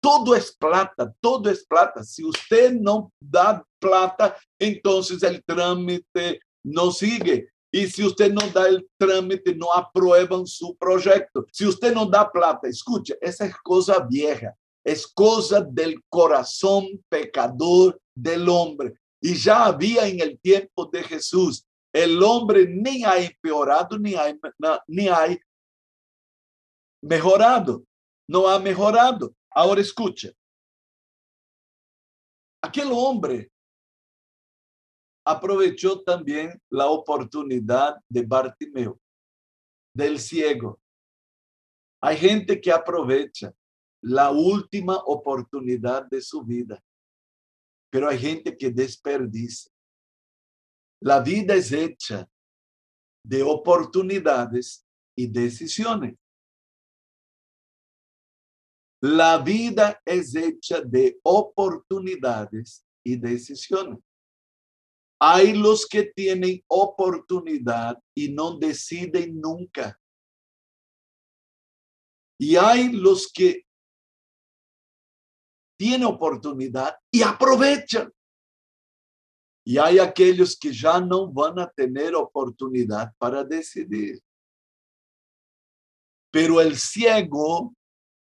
todo 0.00 0.34
es 0.34 0.56
plata, 0.56 1.12
todo 1.20 1.50
es 1.50 1.64
plata. 1.66 2.02
Si 2.02 2.24
usted 2.24 2.72
no 2.72 3.12
da 3.20 3.64
plata, 3.78 4.36
entonces 4.58 5.22
el 5.22 5.44
trámite 5.44 6.40
no 6.64 6.90
sigue. 6.90 7.48
Y 7.72 7.86
si 7.86 8.04
usted 8.04 8.32
no 8.32 8.40
da 8.48 8.66
el 8.66 8.88
trámite, 8.98 9.54
no 9.54 9.72
aprueban 9.72 10.46
su 10.46 10.76
proyecto. 10.76 11.44
Si 11.52 11.66
usted 11.66 11.94
no 11.94 12.06
da 12.06 12.30
plata, 12.30 12.66
escuche, 12.66 13.16
esa 13.20 13.46
es 13.46 13.54
cosa 13.62 14.04
vieja, 14.10 14.56
es 14.84 15.06
cosa 15.06 15.60
del 15.60 16.02
corazón 16.08 16.86
pecador 17.08 18.00
del 18.14 18.48
hombre. 18.48 18.94
Y 19.20 19.34
ya 19.34 19.66
había 19.66 20.06
en 20.06 20.20
el 20.20 20.38
tiempo 20.40 20.86
de 20.86 21.02
Jesús, 21.02 21.66
el 21.92 22.22
hombre 22.22 22.66
ni 22.66 23.04
ha 23.04 23.18
empeorado 23.18 23.98
ni 23.98 24.14
ha, 24.14 25.38
mejorado, 27.02 27.84
no 28.28 28.48
ha 28.48 28.58
mejorado. 28.58 29.34
Ahora 29.50 29.80
escuche, 29.80 30.34
aquel 32.62 32.90
hombre 32.92 33.50
aprovechó 35.24 36.02
también 36.02 36.60
la 36.70 36.86
oportunidad 36.86 37.96
de 38.08 38.22
Bartimeo, 38.22 38.98
del 39.94 40.18
ciego. 40.18 40.80
Hay 42.00 42.16
gente 42.16 42.60
que 42.60 42.72
aprovecha 42.72 43.52
la 44.02 44.30
última 44.30 44.96
oportunidad 45.04 46.06
de 46.06 46.22
su 46.22 46.42
vida, 46.42 46.82
pero 47.90 48.08
hay 48.08 48.18
gente 48.18 48.56
que 48.56 48.70
desperdicia. 48.70 49.70
La 51.02 51.20
vida 51.20 51.54
es 51.54 51.72
hecha 51.72 52.28
de 53.24 53.42
oportunidades 53.42 54.86
y 55.16 55.26
decisiones. 55.26 56.16
La 59.02 59.38
vida 59.38 60.00
es 60.04 60.34
hecha 60.34 60.82
de 60.82 61.18
oportunidades 61.22 62.84
y 63.04 63.16
decisiones. 63.16 63.98
Hay 65.18 65.54
los 65.54 65.86
que 65.86 66.04
tienen 66.04 66.62
oportunidad 66.68 67.98
y 68.14 68.30
no 68.30 68.58
deciden 68.58 69.40
nunca. 69.40 69.98
Y 72.38 72.56
hay 72.56 72.92
los 72.92 73.30
que 73.32 73.66
tienen 75.80 76.04
oportunidad 76.04 76.94
y 77.10 77.22
aprovechan. 77.22 78.12
Y 79.64 79.78
hay 79.78 79.98
aquellos 79.98 80.58
que 80.58 80.74
ya 80.74 81.00
no 81.00 81.32
van 81.32 81.58
a 81.58 81.70
tener 81.70 82.14
oportunidad 82.14 83.14
para 83.16 83.42
decidir. 83.42 84.20
Pero 86.30 86.60
el 86.60 86.76
ciego 86.76 87.74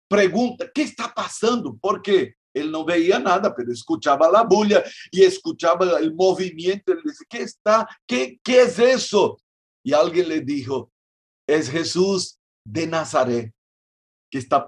pregunta, 0.10 0.70
¿qué 0.74 0.82
está 0.82 1.14
pasando? 1.14 1.78
Porque 1.80 2.36
él 2.54 2.70
no 2.70 2.84
veía 2.84 3.18
nada, 3.18 3.56
pero 3.56 3.72
escuchaba 3.72 4.30
la 4.30 4.44
bulla 4.44 4.84
y 5.10 5.24
escuchaba 5.24 5.98
el 6.00 6.14
movimiento. 6.14 6.92
Él 6.92 7.00
dice, 7.02 7.24
¿qué 7.30 7.44
está? 7.44 7.88
¿Qué, 8.06 8.42
qué 8.44 8.64
es 8.64 8.78
eso? 8.78 9.40
Y 9.86 9.94
alguien 9.94 10.28
le 10.28 10.42
dijo, 10.42 10.92
es 11.48 11.70
Jesús 11.70 12.38
de 12.66 12.88
Nazaret 12.88 13.54
que 14.30 14.38
está 14.38 14.66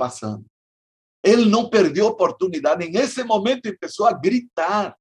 Él 1.21 1.49
no 1.49 1.69
perdió 1.69 2.07
oportunidad. 2.07 2.81
En 2.81 2.95
ese 2.95 3.23
momento 3.23 3.69
empezó 3.69 4.07
a 4.07 4.17
gritar, 4.17 4.95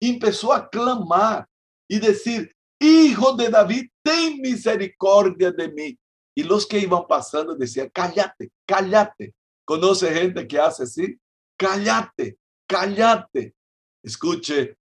empezó 0.00 0.52
a 0.52 0.68
clamar 0.68 1.46
y 1.88 1.98
decir, 1.98 2.54
Hijo 2.82 3.34
de 3.36 3.50
David, 3.50 3.90
ten 4.02 4.40
misericordia 4.40 5.52
de 5.52 5.68
mí. 5.70 5.98
Y 6.34 6.42
los 6.42 6.66
que 6.66 6.78
iban 6.78 7.06
pasando 7.06 7.54
decían, 7.54 7.90
cállate, 7.92 8.50
cállate. 8.66 9.34
¿Conoce 9.66 10.12
gente 10.12 10.48
que 10.48 10.58
hace 10.58 10.84
así? 10.84 11.18
Cállate, 11.58 12.38
cállate. 12.66 13.54
Escuche, 14.02 14.78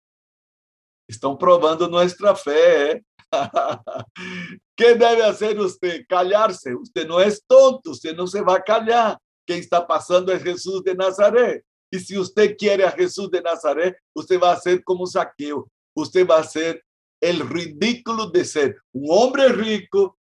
están 1.09 1.37
probando 1.37 1.89
nuestra 1.89 2.33
fe. 2.35 2.91
¿eh? 2.91 3.03
¿Qué 4.77 4.93
debe 4.93 5.23
hacer 5.23 5.59
usted? 5.59 6.05
Callarse. 6.07 6.73
Usted 6.73 7.05
no 7.05 7.19
es 7.19 7.43
tonto, 7.45 7.91
usted 7.91 8.15
no 8.15 8.27
se 8.27 8.41
va 8.41 8.55
a 8.55 8.63
callar. 8.63 9.19
¿Qué 9.49 9.57
está 9.57 9.87
pasando 9.87 10.31
es 10.31 10.43
Jesús 10.43 10.83
de 10.83 10.93
Nazaret. 10.93 11.65
Y 11.89 11.97
si 11.97 12.15
usted 12.15 12.55
quiere 12.55 12.85
a 12.85 12.91
Jesús 12.91 13.31
de 13.31 13.41
Nazaret, 13.41 13.97
usted 14.13 14.39
va 14.39 14.51
a 14.51 14.59
ser 14.59 14.83
como 14.83 15.07
saqueo. 15.07 15.67
Usted 15.95 16.27
va 16.27 16.37
a 16.37 16.43
ser 16.43 16.85
el 17.19 17.39
ridículo 17.49 18.29
de 18.29 18.45
ser 18.45 18.77
un 18.93 19.07
hombre 19.09 19.47
rico 19.49 20.19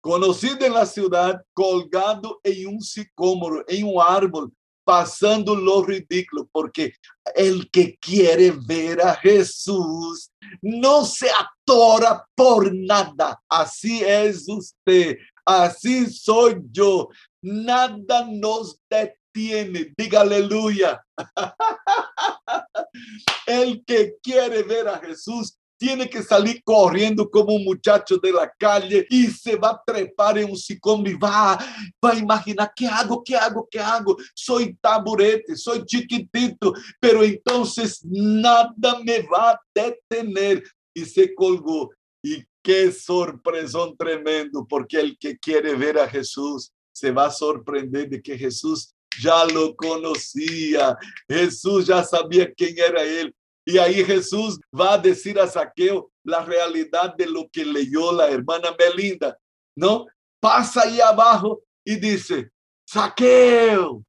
conocido 0.00 0.66
en 0.66 0.72
la 0.72 0.86
ciudad, 0.86 1.40
colgado 1.52 2.40
en 2.42 2.66
un 2.66 2.80
sicómoro, 2.80 3.64
en 3.68 3.86
un 3.86 4.02
árbol, 4.04 4.52
pasando 4.82 5.54
lo 5.54 5.84
ridículo, 5.84 6.48
porque 6.50 6.94
el 7.36 7.70
que 7.70 7.96
quiere 7.98 8.52
ver 8.66 9.00
a 9.00 9.14
Jesús 9.14 10.32
no 10.60 11.04
se 11.04 11.28
atora 11.30 12.26
por 12.34 12.74
nada. 12.74 13.40
Así 13.48 14.02
es 14.02 14.48
usted, 14.48 15.16
así 15.44 16.06
soy 16.06 16.60
yo. 16.72 17.08
Nada 17.44 18.26
nos 18.26 18.80
detiene. 18.88 19.92
Diga 19.98 20.22
aleluya. 20.22 21.04
El 23.46 23.84
que 23.84 24.16
quiere 24.22 24.62
ver 24.62 24.88
a 24.88 24.98
Jesús 24.98 25.54
tiene 25.76 26.08
que 26.08 26.22
salir 26.22 26.62
corriendo 26.64 27.28
como 27.28 27.54
un 27.54 27.64
muchacho 27.64 28.16
de 28.16 28.32
la 28.32 28.50
calle 28.58 29.06
y 29.10 29.26
se 29.26 29.56
va 29.56 29.72
a 29.72 29.82
trepar 29.84 30.38
en 30.38 30.52
un 30.52 30.56
sicómoro 30.56 31.10
y 31.10 31.14
va, 31.14 31.58
va 32.02 32.12
a 32.12 32.18
imaginar, 32.18 32.72
¿qué 32.74 32.86
hago? 32.86 33.22
¿Qué 33.22 33.36
hago? 33.36 33.68
¿Qué 33.70 33.78
hago? 33.78 34.16
Soy 34.34 34.74
taburete, 34.80 35.54
soy 35.54 35.84
chiquitito, 35.84 36.72
pero 36.98 37.22
entonces 37.22 38.00
nada 38.04 38.72
me 39.04 39.20
va 39.22 39.50
a 39.50 39.60
detener. 39.74 40.62
Y 40.94 41.04
se 41.04 41.34
colgó. 41.34 41.90
Y 42.22 42.42
qué 42.62 42.90
sorpresón 42.90 43.98
tremendo, 43.98 44.64
porque 44.66 45.00
el 45.00 45.18
que 45.18 45.36
quiere 45.36 45.74
ver 45.74 45.98
a 45.98 46.08
Jesús 46.08 46.72
se 46.94 47.10
va 47.10 47.26
a 47.26 47.30
sorprender 47.30 48.08
de 48.08 48.22
que 48.22 48.38
Jesús 48.38 48.94
ya 49.20 49.44
lo 49.46 49.74
conocía. 49.74 50.96
Jesús 51.28 51.86
ya 51.86 52.02
sabía 52.04 52.52
quién 52.52 52.74
era 52.78 53.02
él. 53.02 53.34
Y 53.66 53.78
ahí 53.78 54.04
Jesús 54.04 54.60
va 54.78 54.94
a 54.94 54.98
decir 54.98 55.38
a 55.38 55.46
Saqueo 55.46 56.10
la 56.22 56.44
realidad 56.44 57.14
de 57.16 57.26
lo 57.26 57.48
que 57.50 57.64
leyó 57.64 58.12
la 58.12 58.30
hermana 58.30 58.74
Melinda, 58.78 59.36
¿no? 59.76 60.06
Pasa 60.40 60.82
ahí 60.82 61.00
abajo 61.00 61.62
y 61.84 61.96
dice, 61.96 62.50
Saqueo, 62.86 64.04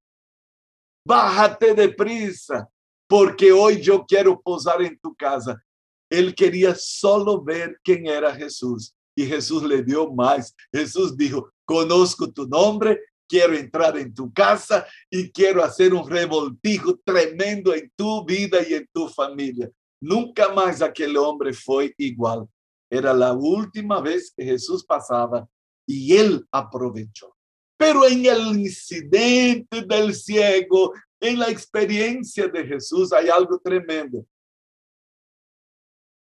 bájate 1.06 1.74
deprisa, 1.74 2.70
porque 3.08 3.52
hoy 3.52 3.82
yo 3.82 4.06
quiero 4.06 4.40
posar 4.42 4.82
en 4.82 5.00
tu 5.00 5.16
casa. 5.16 5.62
Él 6.10 6.36
quería 6.36 6.76
solo 6.76 7.42
ver 7.42 7.80
quién 7.84 8.06
era 8.08 8.36
Jesús 8.36 8.94
y 9.16 9.26
Jesús 9.26 9.64
le 9.64 9.82
dio 9.82 10.12
más. 10.12 10.54
Jesús 10.72 11.16
dijo, 11.16 11.50
conozco 11.66 12.32
tu 12.32 12.48
nombre 12.48 13.02
quiero 13.28 13.56
entrar 13.56 13.98
en 13.98 14.14
tu 14.14 14.32
casa 14.32 14.86
y 15.10 15.32
quiero 15.32 15.64
hacer 15.64 15.94
un 15.94 16.10
revoltijo 16.10 17.00
tremendo 17.04 17.74
en 17.74 17.92
tu 17.96 18.26
vida 18.26 18.60
y 18.68 18.74
en 18.74 18.88
tu 18.94 19.08
familia. 19.10 19.70
Nunca 20.02 20.54
más 20.54 20.82
aquel 20.82 21.18
hombre 21.18 21.54
fue 21.54 21.94
igual. 21.98 22.48
Era 22.90 23.14
la 23.14 23.34
última 23.34 24.00
vez 24.02 24.34
que 24.36 24.44
Jesús 24.44 24.86
pasaba 24.86 25.48
y 25.88 26.16
él 26.16 26.46
aprovechó. 26.52 27.36
Pero 27.78 28.08
en 28.08 28.26
el 28.26 28.60
incidente 28.60 29.82
del 29.82 30.14
ciego, 30.14 30.94
en 31.20 31.40
la 31.40 31.50
experiencia 31.50 32.48
de 32.48 32.66
Jesús, 32.66 33.12
hay 33.12 33.28
algo 33.28 33.60
tremendo. 33.60 34.26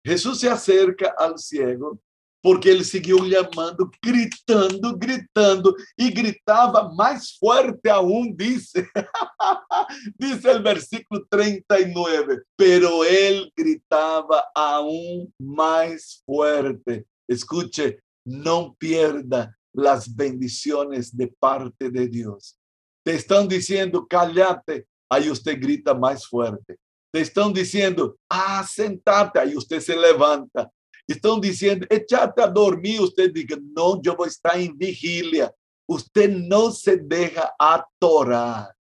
Jesús 0.04 0.40
se 0.40 0.48
acerca 0.48 1.14
al 1.16 1.38
ciego 1.38 1.98
porque 2.42 2.68
ele 2.68 2.84
seguiu 2.84 3.18
llamando, 3.28 3.90
gritando, 4.02 4.96
gritando, 4.96 5.74
e 5.98 6.10
gritava 6.10 6.92
mais 6.94 7.32
fuerte 7.32 7.90
aún, 7.90 8.34
dice, 8.34 8.88
dice 10.18 10.50
el 10.50 10.62
versículo 10.62 11.26
39, 11.28 12.42
pero 12.56 13.04
él 13.04 13.52
gritaba 13.56 14.44
aún 14.54 15.32
más 15.38 16.22
fuerte. 16.24 17.06
Escuche, 17.28 18.00
no 18.24 18.74
pierda 18.78 19.56
las 19.72 20.14
bendiciones 20.14 21.16
de 21.16 21.28
parte 21.28 21.90
de 21.90 22.08
Dios. 22.08 22.58
Te 23.04 23.14
están 23.14 23.48
diciendo, 23.48 24.06
cállate, 24.08 24.86
ahí 25.10 25.30
usted 25.30 25.58
grita 25.60 25.94
más 25.94 26.26
fuerte. 26.26 26.78
te 27.10 27.22
están 27.22 27.54
diciendo, 27.54 28.18
ah, 28.28 28.62
sentate, 28.66 29.38
ahí 29.38 29.56
usted 29.56 29.80
se 29.80 29.96
levanta. 29.96 30.70
Estão 31.08 31.40
dizendo, 31.40 31.86
echate 31.90 32.40
a 32.40 32.46
dormir, 32.46 33.00
usted 33.00 33.32
diga, 33.32 33.56
não, 33.74 34.00
eu 34.04 34.14
vou 34.14 34.26
estar 34.26 34.60
em 34.60 34.76
vigília. 34.76 35.52
Usted 35.88 36.28
não 36.28 36.70
se 36.70 36.96
deixa 36.96 37.50
atorar. 37.58 38.76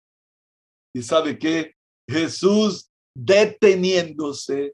E 0.95 1.03
sabe 1.03 1.35
que? 1.35 1.73
Jesus 2.09 2.89
deteniéndose, 3.15 4.73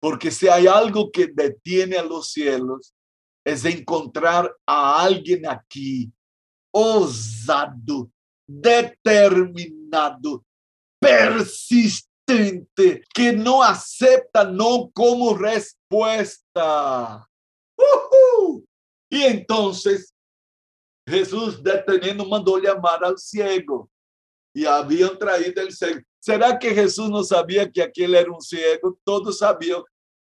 porque 0.00 0.30
se 0.30 0.48
há 0.48 0.56
algo 0.72 1.10
que 1.10 1.26
detiene 1.26 1.96
a 1.96 2.02
los 2.02 2.32
cielos, 2.32 2.94
es 3.44 3.64
encontrar 3.64 4.54
a 4.66 5.02
alguien 5.02 5.46
aquí, 5.46 6.12
ousado, 6.72 8.10
determinado, 8.46 10.44
persistente 11.00 12.07
que 13.14 13.32
no 13.32 13.62
acepta 13.62 14.44
no 14.44 14.90
como 14.92 15.34
respuesta. 15.34 17.26
Y 19.10 19.22
entonces 19.22 20.12
Jesús 21.06 21.62
deteniendo 21.62 22.26
mandó 22.26 22.58
llamar 22.58 23.02
al 23.04 23.16
ciego 23.16 23.90
y 24.54 24.66
habían 24.66 25.18
traído 25.18 25.62
el 25.62 25.72
ciego. 25.72 26.00
¿Será 26.20 26.58
que 26.58 26.74
Jesús 26.74 27.08
no 27.08 27.22
sabía 27.24 27.70
que 27.70 27.82
aquel 27.82 28.14
era 28.14 28.30
un 28.30 28.42
ciego? 28.42 28.98
Todos 29.04 29.38
sabían. 29.38 29.82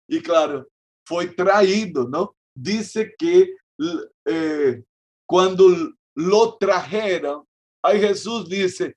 Y 0.06 0.20
claro, 0.20 0.68
fue 1.04 1.26
traído, 1.26 2.06
¿no? 2.06 2.36
Dice 2.54 3.14
que 3.18 3.54
eh, 4.24 4.84
cuando 5.26 5.64
lo 6.14 6.56
trajeron, 6.56 7.44
ahí 7.82 8.00
Jesús 8.00 8.48
dice, 8.48 8.94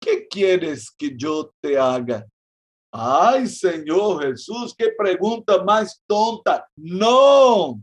¿qué 0.00 0.26
quieres 0.26 0.90
que 0.90 1.12
yo 1.16 1.52
te 1.60 1.78
haga? 1.78 2.26
Ay, 2.94 3.48
Señor 3.48 4.22
Jesús, 4.22 4.74
qué 4.76 4.90
pregunta 4.96 5.64
más 5.64 6.02
tonta. 6.06 6.68
No. 6.76 7.82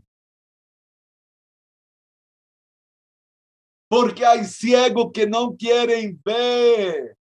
Porque 3.88 4.24
hay 4.24 4.44
ciegos 4.44 5.10
que 5.12 5.26
no 5.26 5.56
quieren 5.56 6.20
ver. 6.24 7.16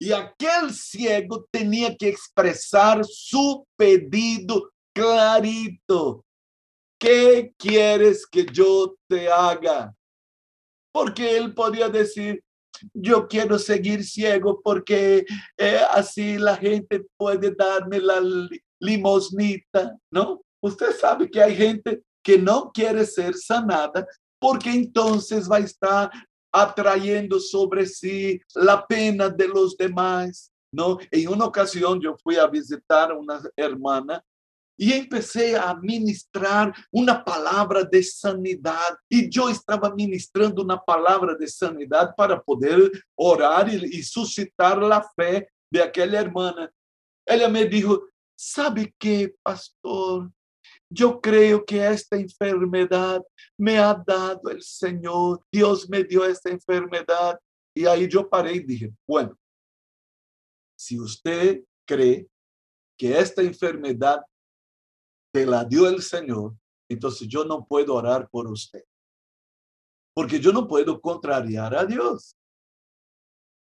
Y 0.00 0.12
aquel 0.12 0.74
ciego 0.74 1.46
tenía 1.52 1.96
que 1.96 2.08
expresar 2.08 3.04
su 3.04 3.64
pedido 3.76 4.72
clarito. 4.92 6.24
¿Qué 6.98 7.54
quieres 7.56 8.26
que 8.26 8.44
yo 8.44 8.96
te 9.08 9.30
haga? 9.30 9.94
Porque 10.92 11.36
él 11.36 11.54
podía 11.54 11.88
decir, 11.88 12.42
yo 12.92 13.26
quiero 13.28 13.58
seguir 13.58 14.04
ciego 14.04 14.60
porque 14.62 15.24
eh, 15.56 15.80
así 15.90 16.38
la 16.38 16.56
gente 16.56 17.04
puede 17.16 17.54
darme 17.54 18.00
la 18.00 18.20
limosnita, 18.80 19.96
¿no? 20.10 20.42
Usted 20.60 20.96
sabe 20.98 21.30
que 21.30 21.42
hay 21.42 21.56
gente 21.56 22.02
que 22.22 22.38
no 22.38 22.70
quiere 22.72 23.04
ser 23.04 23.34
sanada 23.34 24.06
porque 24.38 24.70
entonces 24.70 25.50
va 25.50 25.56
a 25.56 25.60
estar 25.60 26.10
atrayendo 26.52 27.40
sobre 27.40 27.86
sí 27.86 28.40
la 28.54 28.86
pena 28.86 29.28
de 29.28 29.48
los 29.48 29.76
demás, 29.76 30.52
¿no? 30.72 30.98
En 31.10 31.28
una 31.28 31.46
ocasión 31.46 32.00
yo 32.00 32.16
fui 32.22 32.36
a 32.36 32.46
visitar 32.46 33.10
a 33.10 33.16
una 33.16 33.40
hermana 33.56 34.22
y 34.82 34.92
empecé 34.94 35.56
a 35.56 35.76
ministrar 35.76 36.74
una 36.90 37.24
palabra 37.24 37.84
de 37.84 38.02
sanidad. 38.02 38.98
Y 39.08 39.30
yo 39.30 39.48
estaba 39.48 39.94
ministrando 39.94 40.60
una 40.60 40.76
palabra 40.76 41.36
de 41.36 41.46
sanidad 41.46 42.12
para 42.16 42.42
poder 42.42 42.90
orar 43.14 43.72
y, 43.72 44.02
suscitar 44.02 44.82
la 44.82 45.00
fe 45.14 45.48
de 45.70 45.84
aquella 45.84 46.20
hermana. 46.20 46.68
Ella 47.24 47.48
me 47.48 47.64
dijo, 47.64 48.08
¿sabe 48.36 48.92
qué, 48.98 49.32
pastor? 49.40 50.32
Yo 50.90 51.20
creo 51.20 51.64
que 51.64 51.86
esta 51.86 52.16
enfermedad 52.16 53.22
me 53.56 53.78
ha 53.78 53.94
dado 53.94 54.50
el 54.50 54.62
Señor. 54.62 55.44
Dios 55.52 55.88
me 55.88 56.02
dio 56.02 56.24
esta 56.24 56.50
enfermedad. 56.50 57.38
Y 57.72 57.86
ahí 57.86 58.08
yo 58.08 58.28
paré 58.28 58.54
y 58.54 58.64
dije, 58.64 58.92
bueno, 59.06 59.38
si 60.76 60.98
usted 60.98 61.62
cree 61.86 62.26
que 62.98 63.16
esta 63.16 63.42
enfermedad 63.42 64.22
te 65.32 65.46
la 65.46 65.64
dio 65.64 65.88
el 65.88 66.02
Señor, 66.02 66.54
entonces 66.88 67.26
yo 67.26 67.44
no 67.44 67.64
puedo 67.64 67.94
orar 67.94 68.28
por 68.28 68.46
usted. 68.46 68.84
Porque 70.14 70.38
yo 70.38 70.52
no 70.52 70.68
puedo 70.68 71.00
contrariar 71.00 71.74
a 71.74 71.86
Dios. 71.86 72.36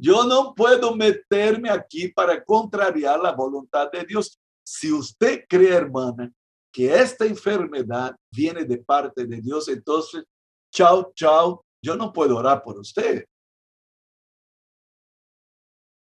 Yo 0.03 0.25
no 0.25 0.55
puedo 0.55 0.97
meterme 0.97 1.71
aquí 1.71 2.09
para 2.09 2.43
contrariar 2.43 3.21
la 3.21 3.33
voluntad 3.33 3.91
de 3.91 4.05
Dios. 4.05 4.41
Si 4.67 4.91
usted 4.91 5.45
cree, 5.49 5.75
hermana, 5.75 6.33
que 6.73 6.93
esta 6.93 7.27
enfermedad 7.27 8.17
viene 8.33 8.65
de 8.65 8.79
parte 8.79 9.27
de 9.27 9.41
Dios, 9.41 9.69
entonces, 9.69 10.25
chao, 10.73 11.13
chao, 11.15 11.65
yo 11.85 11.97
no 11.97 12.13
puedo 12.13 12.37
orar 12.37 12.63
por 12.63 12.79
usted. 12.79 13.25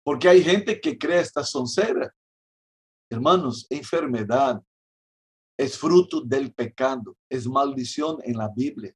Porque 0.04 0.30
hay 0.30 0.44
gente 0.44 0.80
que 0.80 0.98
cree 0.98 1.20
esta 1.20 1.44
soncera. 1.44 2.14
Hermanos, 3.10 3.66
enfermedad 3.70 4.62
es 5.62 5.78
fruto 5.78 6.22
del 6.22 6.52
pecado, 6.52 7.16
es 7.30 7.46
maldición 7.46 8.18
en 8.24 8.36
la 8.36 8.50
Biblia. 8.50 8.96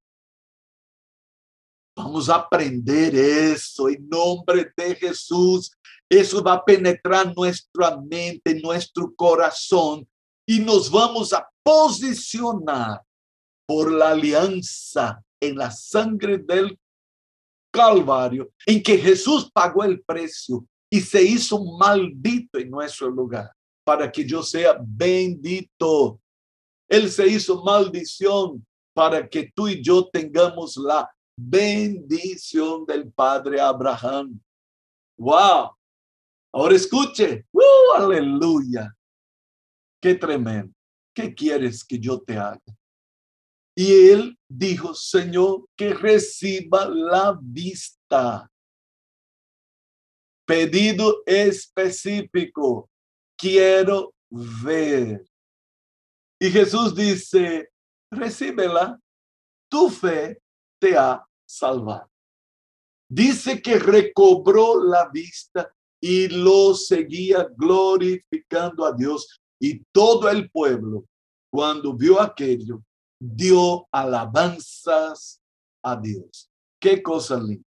Vamos 1.96 2.28
a 2.28 2.38
aprender 2.38 3.16
eso 3.16 3.88
en 3.88 4.10
nombre 4.10 4.74
de 4.76 4.96
Jesús. 4.96 5.72
Eso 6.10 6.44
va 6.44 6.54
a 6.54 6.66
penetrar 6.66 7.32
nuestra 7.36 7.96
mente, 8.02 8.60
nuestro 8.60 9.14
corazón 9.16 10.08
y 10.48 10.60
nos 10.60 10.90
vamos 10.90 11.34
a 11.34 11.48
posicionar 11.64 13.02
por 13.68 13.92
la 13.92 14.10
alianza 14.10 15.24
en 15.40 15.58
la 15.58 15.70
sangre 15.70 16.40
del 16.40 16.80
Calvario, 17.72 18.52
en 18.66 18.82
que 18.82 18.98
Jesús 18.98 19.52
pagó 19.54 19.84
el 19.84 20.02
precio 20.02 20.66
y 20.90 21.00
se 21.00 21.22
hizo 21.22 21.64
maldito 21.78 22.58
en 22.58 22.72
nuestro 22.72 23.08
lugar 23.10 23.52
para 23.84 24.12
que 24.12 24.26
yo 24.26 24.42
sea 24.42 24.78
bendito. 24.82 26.20
Él 26.88 27.10
se 27.10 27.28
hizo 27.28 27.64
maldición 27.64 28.66
para 28.94 29.28
que 29.28 29.52
tú 29.54 29.68
y 29.68 29.82
yo 29.82 30.08
tengamos 30.08 30.78
la 30.78 31.10
bendición 31.38 32.86
del 32.86 33.12
Padre 33.12 33.60
Abraham. 33.60 34.40
Wow. 35.18 35.72
Ahora 36.54 36.76
escuche. 36.76 37.46
Uh, 37.52 37.94
aleluya. 37.98 38.94
Qué 40.02 40.16
tremendo. 40.16 40.74
¿Qué 41.14 41.34
quieres 41.34 41.84
que 41.84 42.00
yo 42.00 42.20
te 42.22 42.38
haga? 42.38 42.62
Y 43.76 44.10
él 44.10 44.38
dijo, 44.48 44.94
Señor, 44.94 45.66
que 45.76 45.94
reciba 45.94 46.88
la 46.88 47.38
vista. 47.42 48.50
Pedido 50.46 51.24
específico. 51.26 52.90
Quiero 53.38 54.14
ver. 54.30 55.26
Y 56.40 56.50
Jesús 56.50 56.94
dice, 56.96 57.70
recíbela, 58.12 59.00
tu 59.70 59.90
fe 59.90 60.42
te 60.80 60.98
ha 60.98 61.26
salvado. 61.48 62.10
Dice 63.10 63.62
que 63.62 63.80
recobró 63.80 64.84
la 64.84 65.10
vista 65.10 65.72
y 66.02 66.28
lo 66.28 66.74
seguía 66.76 67.48
glorificando 67.56 68.86
a 68.86 68.92
Dios. 68.92 69.40
Y 69.60 69.82
todo 69.92 70.30
el 70.30 70.50
pueblo, 70.50 71.06
cuando 71.50 71.94
vio 71.94 72.22
aquello, 72.22 72.84
dio 73.20 73.88
alabanzas 73.92 75.42
a 75.84 75.96
Dios. 75.96 76.50
Qué 76.80 77.02
cosa 77.02 77.38
linda. 77.38 77.64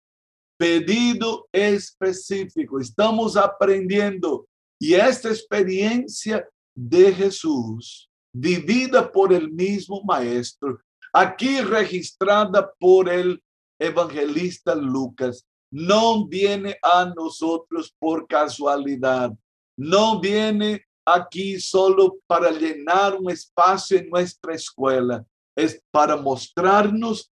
Pedido 0.57 1.48
específico. 1.51 2.79
Estamos 2.79 3.37
aprendiendo. 3.37 4.46
Y 4.79 4.94
esta 4.94 5.29
experiencia 5.29 6.48
de 6.75 7.12
Jesús 7.12 8.09
vivida 8.33 9.11
por 9.11 9.33
el 9.33 9.51
mismo 9.51 10.03
maestro, 10.05 10.81
aquí 11.12 11.61
registrada 11.61 12.73
por 12.79 13.09
el 13.09 13.42
evangelista 13.79 14.75
Lucas, 14.75 15.47
no 15.71 16.27
viene 16.27 16.77
a 16.83 17.12
nosotros 17.16 17.95
por 17.99 18.27
casualidad, 18.27 19.33
no 19.77 20.21
viene 20.21 20.85
aquí 21.05 21.59
solo 21.61 22.18
para 22.27 22.51
llenar 22.51 23.16
un 23.16 23.31
espacio 23.31 23.99
en 23.99 24.09
nuestra 24.09 24.55
escuela, 24.55 25.25
es 25.57 25.83
para 25.90 26.16
mostrarnos 26.16 27.31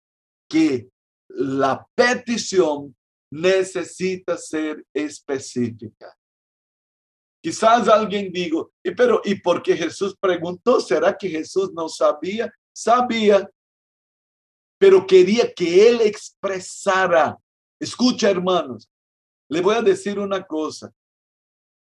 que 0.48 0.88
la 1.30 1.86
petición 1.96 2.96
necesita 3.32 4.38
ser 4.38 4.86
específica. 4.94 6.16
Quizás 7.42 7.88
alguien 7.88 8.32
diga, 8.32 8.64
pero 8.96 9.22
¿y 9.24 9.36
por 9.36 9.62
qué 9.62 9.78
Jesús 9.78 10.16
preguntó? 10.20 10.80
¿Será 10.80 11.16
que 11.16 11.30
Jesús 11.30 11.72
no 11.74 11.88
sabía? 11.88 12.52
Sabía, 12.74 13.50
pero 14.78 15.06
quería 15.06 15.52
que 15.54 15.88
él 15.88 16.02
expresara. 16.02 17.38
Escucha, 17.80 18.30
hermanos, 18.30 18.90
Le 19.50 19.62
voy 19.62 19.76
a 19.76 19.82
decir 19.82 20.20
una 20.20 20.46
cosa. 20.46 20.94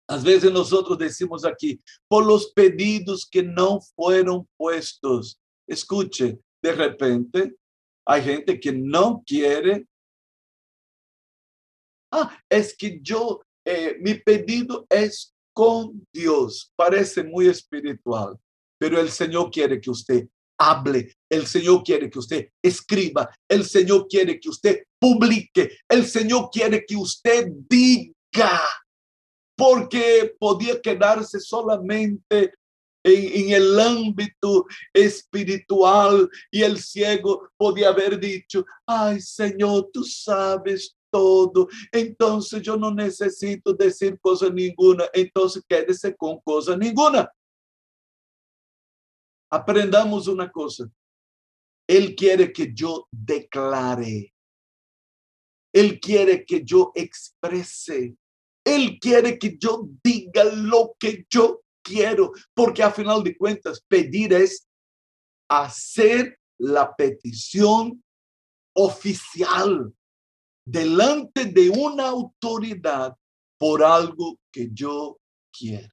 Às 0.06 0.24
vezes 0.24 0.52
nosotros 0.52 0.98
decimos 0.98 1.44
aquí, 1.44 1.80
por 2.08 2.24
los 2.26 2.52
pedidos 2.52 3.28
que 3.28 3.42
no 3.42 3.80
fueron 3.94 4.48
puestos. 4.56 5.40
Escuche, 5.68 6.38
de 6.62 6.72
repente 6.72 7.56
hay 8.04 8.22
gente 8.22 8.58
que 8.58 8.72
no 8.72 9.22
quiere. 9.24 9.86
Ah, 12.12 12.36
es 12.48 12.76
que 12.76 12.98
yo, 13.00 13.40
eh, 13.64 13.96
mi 14.00 14.14
pedido 14.14 14.86
es 14.88 15.34
con 15.52 16.06
Dios. 16.12 16.72
Parece 16.76 17.22
muy 17.22 17.48
espiritual, 17.48 18.36
pero 18.78 19.00
el 19.00 19.10
Señor 19.10 19.50
quiere 19.50 19.80
que 19.80 19.90
usted 19.90 20.28
hable, 20.58 21.14
el 21.30 21.46
Señor 21.46 21.82
quiere 21.82 22.10
que 22.10 22.18
usted 22.18 22.48
escriba, 22.62 23.30
el 23.48 23.64
Señor 23.64 24.06
quiere 24.08 24.38
que 24.38 24.50
usted 24.50 24.84
publique, 24.98 25.70
el 25.88 26.06
Señor 26.06 26.50
quiere 26.52 26.84
que 26.86 26.96
usted 26.96 27.48
diga 27.68 28.60
porque 29.56 30.34
podía 30.38 30.80
quedarse 30.80 31.40
solamente 31.40 32.54
en, 33.04 33.50
el 33.50 33.78
ámbito 33.78 34.66
espiritual 34.92 36.28
y 36.50 36.62
el 36.62 36.78
ciego 36.78 37.48
podía 37.56 37.88
haber 37.88 38.18
dicho, 38.18 38.64
ay 38.86 39.20
Señor, 39.20 39.90
tú 39.92 40.04
sabes 40.04 40.96
todo, 41.10 41.68
entonces 41.92 42.62
yo 42.62 42.76
no 42.76 42.92
necesito 42.92 43.72
decir 43.74 44.18
cosa 44.20 44.48
ninguna, 44.50 45.04
entonces 45.12 45.64
quédese 45.68 46.16
con 46.16 46.40
cosa 46.40 46.76
ninguna. 46.76 47.30
Aprendamos 49.50 50.28
una 50.28 50.50
cosa, 50.50 50.88
Él 51.88 52.14
quiere 52.14 52.52
que 52.52 52.72
yo 52.72 53.08
declare, 53.10 54.32
Él 55.72 55.98
quiere 56.00 56.44
que 56.44 56.64
yo 56.64 56.92
exprese, 56.94 58.16
él 58.64 58.98
quiere 59.00 59.38
que 59.38 59.56
yo 59.58 59.88
diga 60.02 60.44
lo 60.44 60.94
que 60.98 61.26
yo 61.30 61.62
quiero, 61.82 62.32
porque 62.54 62.82
a 62.82 62.90
final 62.90 63.22
de 63.22 63.36
cuentas 63.36 63.82
pedir 63.88 64.32
es 64.32 64.68
hacer 65.48 66.38
la 66.58 66.94
petición 66.94 68.02
oficial 68.76 69.92
delante 70.70 71.46
de 71.46 71.68
una 71.68 72.08
autoridad 72.08 73.14
por 73.58 73.82
algo 73.82 74.38
que 74.52 74.68
yo 74.72 75.18
quiero. 75.52 75.88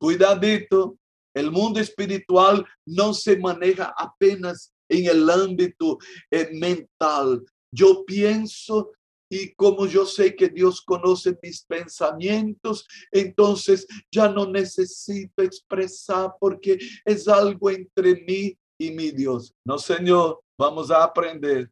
Cuidadito, 0.00 0.98
el 1.34 1.50
mundo 1.50 1.78
espiritual 1.80 2.64
no 2.86 3.12
se 3.12 3.36
maneja 3.36 3.94
apenas 3.96 4.72
en 4.88 5.06
el 5.06 5.28
ámbito 5.28 5.98
eh, 6.30 6.48
mental. 6.52 7.44
Yo 7.70 8.04
pienso 8.04 8.92
y 9.30 9.52
como 9.54 9.86
yo 9.86 10.06
sé 10.06 10.34
que 10.34 10.48
Dios 10.48 10.80
conoce 10.80 11.38
mis 11.42 11.62
pensamientos, 11.62 12.86
entonces 13.12 13.86
ya 14.10 14.28
no 14.30 14.46
necesito 14.46 15.42
expresar 15.42 16.32
porque 16.40 16.78
es 17.04 17.28
algo 17.28 17.70
entre 17.70 18.22
mí 18.22 18.56
y 18.80 18.90
mi 18.90 19.10
Dios. 19.10 19.52
No, 19.66 19.78
Señor, 19.78 20.40
vamos 20.58 20.90
a 20.90 21.04
aprender. 21.04 21.70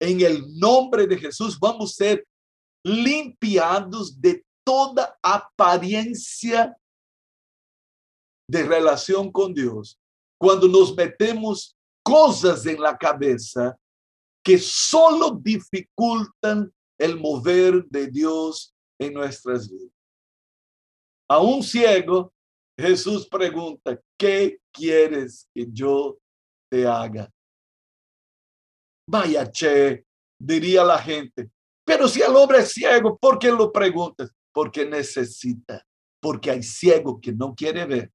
En 0.00 0.20
el 0.20 0.58
nombre 0.58 1.06
de 1.06 1.18
Jesús 1.18 1.58
vamos 1.58 1.92
a 1.92 2.04
ser 2.04 2.26
limpiados 2.84 4.20
de 4.20 4.44
toda 4.64 5.18
apariencia 5.22 6.76
de 8.48 8.62
relación 8.62 9.30
con 9.30 9.52
Dios. 9.52 9.98
Cuando 10.40 10.68
nos 10.68 10.94
metemos 10.94 11.76
cosas 12.02 12.64
en 12.66 12.80
la 12.80 12.96
cabeza 12.96 13.76
que 14.42 14.58
solo 14.58 15.38
dificultan 15.42 16.72
el 16.98 17.18
mover 17.18 17.84
de 17.88 18.06
Dios 18.06 18.74
en 18.98 19.14
nuestras 19.14 19.68
vidas. 19.68 19.92
A 21.30 21.40
un 21.40 21.62
ciego, 21.62 22.32
Jesús 22.78 23.28
pregunta, 23.28 24.00
¿qué 24.18 24.58
quieres 24.72 25.48
que 25.54 25.66
yo 25.70 26.18
te 26.70 26.86
haga? 26.86 27.30
Vaya, 29.08 29.50
che, 29.50 30.04
diría 30.38 30.84
la 30.84 30.98
gente. 30.98 31.50
Pero 31.82 32.06
si 32.06 32.20
el 32.20 32.36
hombre 32.36 32.58
es 32.58 32.72
ciego, 32.72 33.18
¿por 33.18 33.38
qué 33.38 33.50
lo 33.50 33.72
preguntas? 33.72 34.30
Porque 34.52 34.84
necesita, 34.84 35.82
porque 36.20 36.50
hay 36.50 36.62
ciego 36.62 37.18
que 37.18 37.32
no 37.32 37.54
quiere 37.54 37.86
ver. 37.86 38.12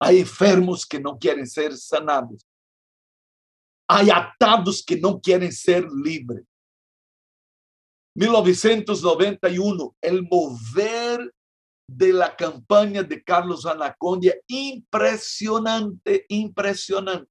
Hay 0.00 0.20
enfermos 0.20 0.86
que 0.86 0.98
no 0.98 1.18
quieren 1.18 1.46
ser 1.46 1.76
sanados. 1.76 2.46
Hay 3.86 4.08
atados 4.08 4.82
que 4.82 4.96
no 4.96 5.20
quieren 5.20 5.52
ser 5.52 5.86
libres. 5.92 6.46
1991, 8.16 9.96
el 10.00 10.22
mover 10.22 11.30
de 11.86 12.12
la 12.12 12.34
campaña 12.34 13.02
de 13.02 13.22
Carlos 13.22 13.66
Anacondia, 13.66 14.34
impresionante, 14.46 16.24
impresionante. 16.28 17.29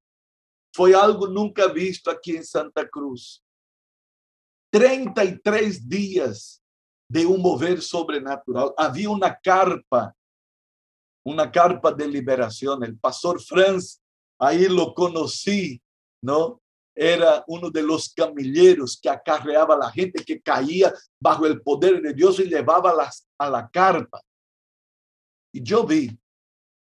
Fue 0.80 0.96
algo 0.96 1.28
nunca 1.28 1.68
visto 1.68 2.10
aquí 2.10 2.38
en 2.38 2.46
Santa 2.46 2.88
Cruz. 2.88 3.44
33 4.72 5.89
días 5.89 6.63
de 7.12 7.26
un 7.26 7.42
mover 7.42 7.82
sobrenatural. 7.82 8.74
Había 8.78 9.10
una 9.10 9.38
carpa, 9.38 10.15
una 11.26 11.52
carpa 11.52 11.92
de 11.92 12.08
liberación. 12.08 12.82
El 12.86 12.98
pastor 12.98 13.42
Franz, 13.42 14.00
ahí 14.39 14.70
lo 14.70 14.94
conocí 14.94 15.82
¿no? 16.24 16.62
Era 16.96 17.44
uno 17.48 17.70
de 17.70 17.84
los 17.84 18.13
camilleros 18.13 18.98
que 19.02 19.10
acarreaba 19.10 19.76
a 19.76 19.80
la 19.80 19.92
gente 19.92 20.24
que 20.24 20.42
caía 20.42 20.94
bajo 21.22 21.46
el 21.46 21.62
poder 21.62 22.02
de 22.02 22.13
Dios 22.13 22.39
y 22.39 22.46
llevaba 22.46 22.94
las, 22.94 23.28
a 23.38 23.50
la 23.50 23.70
carpa. 23.70 24.22
Y 25.54 25.62
yo 25.62 25.86
vi, 25.86 26.18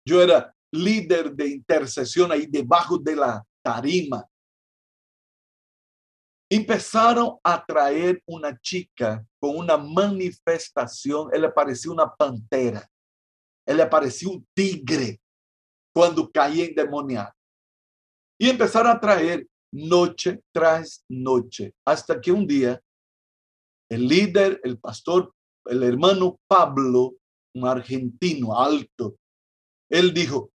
yo 0.05 0.21
era 0.21 0.53
líder 0.73 1.34
de 1.34 1.47
intercesión 1.47 2.34
ahí 2.34 2.45
debajo 2.45 2.97
de 2.97 3.15
la 3.15 3.45
tarima. 3.65 4.23
Empezaron 6.47 7.39
a 7.43 7.65
traer 7.65 8.21
una 8.28 8.56
chica 8.60 9.25
con 9.39 9.58
una 9.58 9.75
manifestación. 9.75 11.30
Él 11.34 11.51
parecía 11.51 11.91
una 11.91 12.13
pantera. 12.13 12.88
Él 13.65 13.82
parecía 13.89 14.30
un 14.30 14.47
tigre 14.54 15.19
cuando 15.91 16.30
caía 16.32 16.65
endemoniado. 16.65 17.34
Y 18.39 18.49
empezaron 18.49 18.91
a 18.91 18.99
traer 18.99 19.47
noche 19.73 20.41
tras 20.54 21.04
noche, 21.10 21.73
hasta 21.86 22.21
que 22.21 22.32
un 22.32 22.45
día 22.45 22.80
el 23.89 24.08
líder, 24.08 24.62
el 24.63 24.78
pastor, 24.78 25.34
el 25.65 25.82
hermano 25.84 26.39
Pablo, 26.47 27.15
un 27.56 27.67
argentino 27.67 28.60
alto, 28.60 29.17
él 29.89 30.13
dijo, 30.13 30.51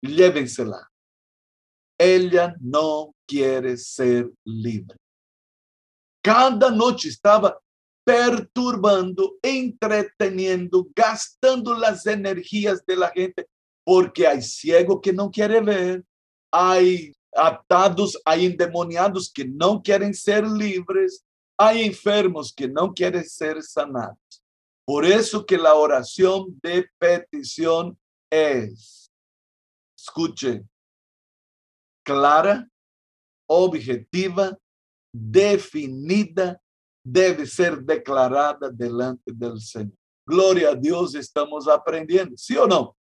llévensela. 0.00 0.91
Ella 1.98 2.54
no 2.60 3.14
quiere 3.26 3.76
ser 3.76 4.30
libre. 4.44 4.96
Cada 6.22 6.70
noche 6.70 7.08
estaba 7.08 7.58
perturbando, 8.04 9.36
entreteniendo, 9.42 10.88
gastando 10.94 11.74
las 11.74 12.06
energías 12.06 12.84
de 12.86 12.96
la 12.96 13.10
gente, 13.10 13.46
porque 13.84 14.26
hay 14.26 14.42
ciego 14.42 15.00
que 15.00 15.12
no 15.12 15.30
quiere 15.30 15.60
ver, 15.60 16.04
hay 16.52 17.12
atados, 17.34 18.20
hay 18.24 18.46
endemoniados 18.46 19.32
que 19.32 19.44
no 19.44 19.82
quieren 19.82 20.14
ser 20.14 20.46
libres, 20.46 21.24
hay 21.58 21.82
enfermos 21.84 22.52
que 22.52 22.68
no 22.68 22.92
quieren 22.92 23.24
ser 23.24 23.62
sanados. 23.62 24.18
Por 24.84 25.04
eso 25.04 25.46
que 25.46 25.56
la 25.56 25.74
oración 25.74 26.58
de 26.62 26.86
petición 26.98 27.96
es, 28.30 29.10
escuche, 29.96 30.64
clara, 32.04 32.68
objetiva, 33.48 34.56
definida, 35.12 36.60
debe 37.04 37.46
ser 37.46 37.82
declarada 37.82 38.70
delante 38.70 39.32
del 39.32 39.60
Señor. 39.60 39.96
Gloria 40.26 40.70
a 40.70 40.74
Dios, 40.74 41.14
estamos 41.14 41.68
aprendiendo, 41.68 42.36
¿sí 42.36 42.56
o 42.56 42.66
no? 42.66 42.96